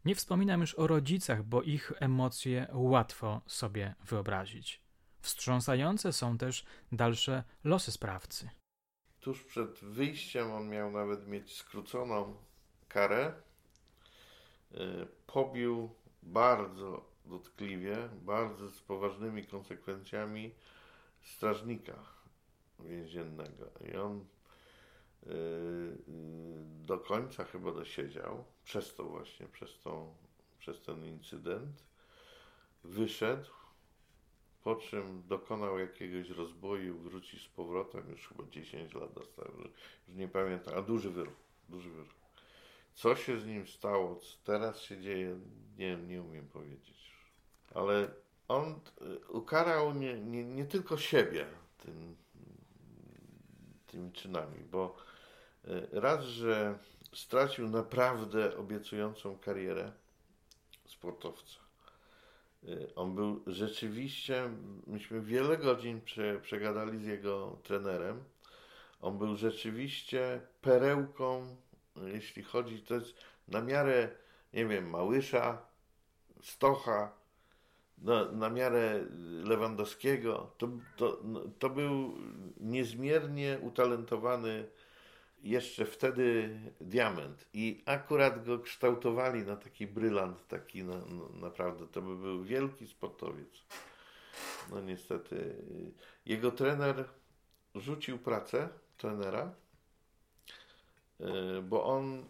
[0.05, 4.81] Nie wspominam już o rodzicach, bo ich emocje łatwo sobie wyobrazić.
[5.21, 8.51] Wstrząsające są też dalsze losy sprawcy.
[9.21, 12.37] Tuż przed wyjściem on miał nawet mieć skróconą
[12.89, 13.33] karę.
[14.75, 15.91] E, pobił
[16.23, 20.55] bardzo dotkliwie, bardzo z poważnymi konsekwencjami
[21.23, 21.95] strażnika
[22.81, 23.71] więziennego.
[23.93, 24.25] I on
[25.27, 25.33] yy,
[26.87, 30.15] do końca chyba dosiedział, przez to właśnie, przez, tą,
[30.59, 31.85] przez ten incydent.
[32.85, 33.51] Wyszedł,
[34.63, 39.69] po czym dokonał jakiegoś rozboju, wróci z powrotem, już chyba 10 lat dostał, już
[40.09, 41.35] nie pamiętam, a duży wyrok,
[41.69, 42.20] duży wyrok.
[43.01, 45.41] Co się z nim stało, co teraz się dzieje,
[45.79, 47.13] nie, nie umiem powiedzieć.
[47.75, 48.09] Ale
[48.49, 51.47] on y, ukarał nie, nie, nie tylko siebie
[51.79, 52.17] tym,
[53.87, 54.97] tymi czynami, bo
[55.65, 56.79] y, raz, że
[57.15, 59.93] stracił naprawdę obiecującą karierę
[60.87, 61.61] sportowca.
[62.65, 64.51] Y, on był rzeczywiście,
[64.87, 68.25] myśmy wiele godzin prze, przegadali z jego trenerem.
[69.01, 71.57] On był rzeczywiście perełką,
[71.97, 73.15] jeśli chodzi, to jest
[73.49, 74.09] na miarę,
[74.53, 75.63] nie wiem, Małysza,
[76.43, 77.13] Stocha,
[77.99, 79.05] na, na miarę
[79.45, 80.55] Lewandowskiego.
[80.59, 81.23] To, to,
[81.59, 82.15] to był
[82.61, 84.67] niezmiernie utalentowany
[85.43, 92.03] jeszcze wtedy diament i akurat go kształtowali na taki brylant, taki na, no, naprawdę, to
[92.03, 93.65] by był wielki sportowiec.
[94.71, 95.55] No niestety.
[96.27, 97.05] Jego trener
[97.75, 98.69] rzucił pracę,
[98.99, 99.55] trenera,
[101.63, 102.23] bo on e,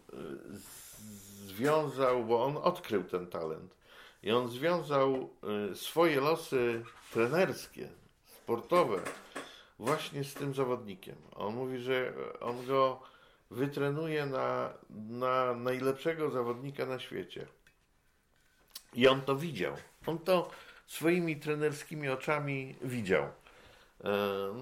[1.45, 3.75] związał, bo on odkrył ten talent
[4.23, 5.29] i on związał
[5.71, 6.83] e, swoje losy
[7.13, 7.89] trenerskie,
[8.25, 9.01] sportowe
[9.79, 11.15] właśnie z tym zawodnikiem.
[11.35, 13.01] On mówi, że on go
[13.51, 17.47] wytrenuje na, na najlepszego zawodnika na świecie.
[18.93, 19.75] I on to widział.
[20.05, 20.49] On to
[20.87, 23.23] swoimi trenerskimi oczami widział.
[23.23, 23.31] E,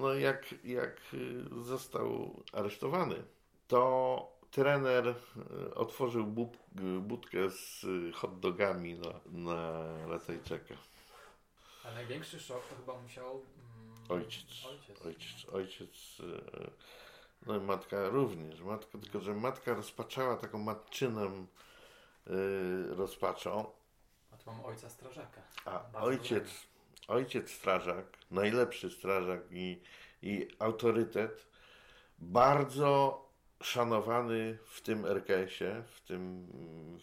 [0.00, 1.00] no jak, jak
[1.62, 3.22] został aresztowany,
[3.70, 5.14] to trener e,
[5.74, 6.56] otworzył bud,
[7.00, 10.74] budkę z hot dogami na, na Ratajczaka.
[11.84, 13.42] A największy szok to chyba musiał
[14.08, 14.66] Ojciec.
[14.70, 15.06] Ojciec.
[15.06, 15.48] Ojciec.
[15.52, 16.70] ojciec e,
[17.46, 18.60] no i matka również.
[18.60, 21.46] Matka, tylko, że matka rozpaczała taką matczyną
[22.26, 23.72] yy, rozpaczą.
[24.32, 25.42] A tu mam ojca strażaka.
[25.64, 26.44] A ojciec,
[27.08, 29.82] ojciec strażak, najlepszy strażak i,
[30.22, 31.46] i autorytet,
[32.18, 33.29] bardzo
[33.62, 36.46] szanowany w tym RKS-ie, w tym,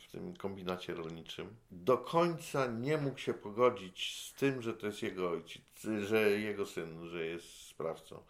[0.08, 1.56] w tym kombinacie rolniczym.
[1.72, 5.64] Do końca nie mógł się pogodzić z tym, że to jest jego ojciec,
[6.02, 8.24] że jego syn, że jest sprawcą.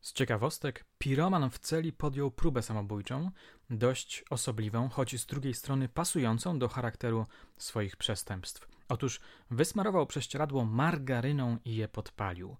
[0.00, 3.30] Z ciekawostek, piroman w celi podjął próbę samobójczą,
[3.70, 8.69] dość osobliwą, choć z drugiej strony pasującą do charakteru swoich przestępstw.
[8.90, 9.20] Otóż
[9.50, 12.56] wysmarował prześcieradło margaryną i je podpalił.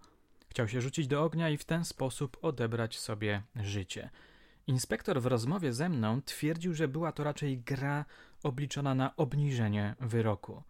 [0.49, 4.11] Chciał się rzucić do ognia i w ten sposób odebrać sobie życie.
[4.67, 8.05] Inspektor w rozmowie ze mną twierdził, że była to raczej gra
[8.43, 10.63] obliczona na obniżenie wyroku.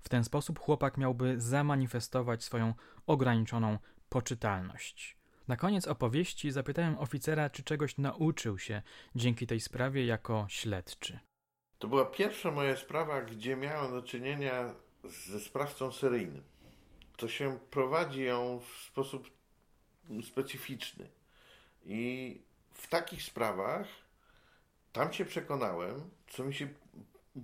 [0.00, 2.74] W ten sposób chłopak miałby zamanifestować swoją
[3.06, 5.16] ograniczoną poczytalność.
[5.48, 8.82] Na koniec opowieści zapytałem oficera, czy czegoś nauczył się
[9.14, 11.18] dzięki tej sprawie jako śledczy.
[11.78, 14.74] To była pierwsza moja sprawa, gdzie miałem do czynienia
[15.08, 16.42] ze sprawcą seryjnym.
[17.16, 19.30] To się prowadzi ją w sposób
[20.22, 21.08] specyficzny.
[21.84, 22.40] I
[22.72, 23.86] w takich sprawach
[24.92, 26.68] tam się przekonałem, co mi się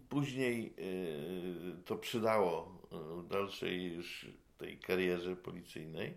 [0.08, 4.26] później yy, to przydało w dalszej już
[4.58, 6.16] tej karierze policyjnej,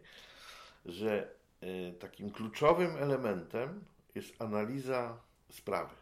[0.86, 3.86] że yy, takim kluczowym elementem
[4.16, 5.96] jest analiza sprawy.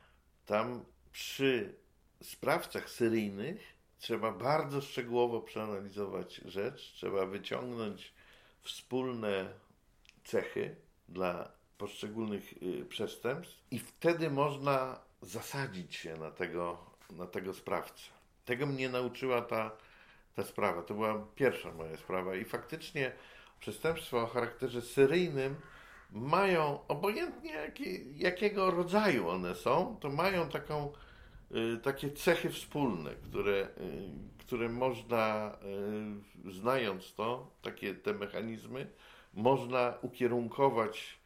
[0.46, 1.76] Tam przy
[2.22, 3.75] sprawcach seryjnych
[4.06, 8.14] trzeba bardzo szczegółowo przeanalizować rzecz, trzeba wyciągnąć
[8.62, 9.50] wspólne
[10.24, 10.76] cechy
[11.10, 16.78] dla poszczególnych y, przestępstw i wtedy można zasadzić się na tego,
[17.10, 18.04] na tego sprawcę.
[18.46, 19.72] Tego mnie nauczyła ta,
[20.36, 20.82] ta sprawa.
[20.84, 23.12] To była pierwsza moja sprawa i faktycznie
[23.60, 25.56] przestępstwa o charakterze seryjnym
[26.12, 30.94] mają, obojętnie jaki, jakiego rodzaju one są, to mają taką
[31.84, 35.58] takie cechy wspólne, które, y, które można,
[36.46, 38.88] y, znając to, takie te mechanizmy,
[39.34, 41.20] można ukierunkować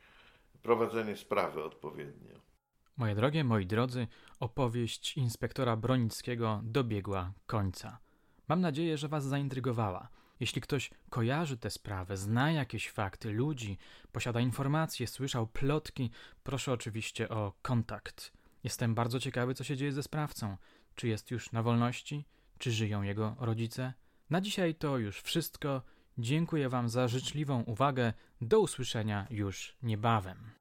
[0.64, 2.40] prowadzenie sprawy odpowiednio.
[2.98, 4.08] Moje drogie, moi drodzy,
[4.40, 8.00] opowieść inspektora Bronickiego dobiegła końca.
[8.48, 10.10] Mam nadzieję, że Was zaintrygowała.
[10.40, 13.78] Jeśli ktoś kojarzy tę sprawę, zna jakieś fakty, ludzi,
[14.12, 16.12] posiada informacje, słyszał plotki,
[16.44, 18.39] proszę oczywiście o kontakt.
[18.64, 20.58] Jestem bardzo ciekawy, co się dzieje ze sprawcą.
[20.96, 22.26] Czy jest już na wolności?
[22.58, 23.94] Czy żyją jego rodzice?
[24.30, 25.82] Na dzisiaj to już wszystko.
[26.18, 28.14] Dziękuję Wam za życzliwą uwagę.
[28.42, 30.59] Do usłyszenia już niebawem.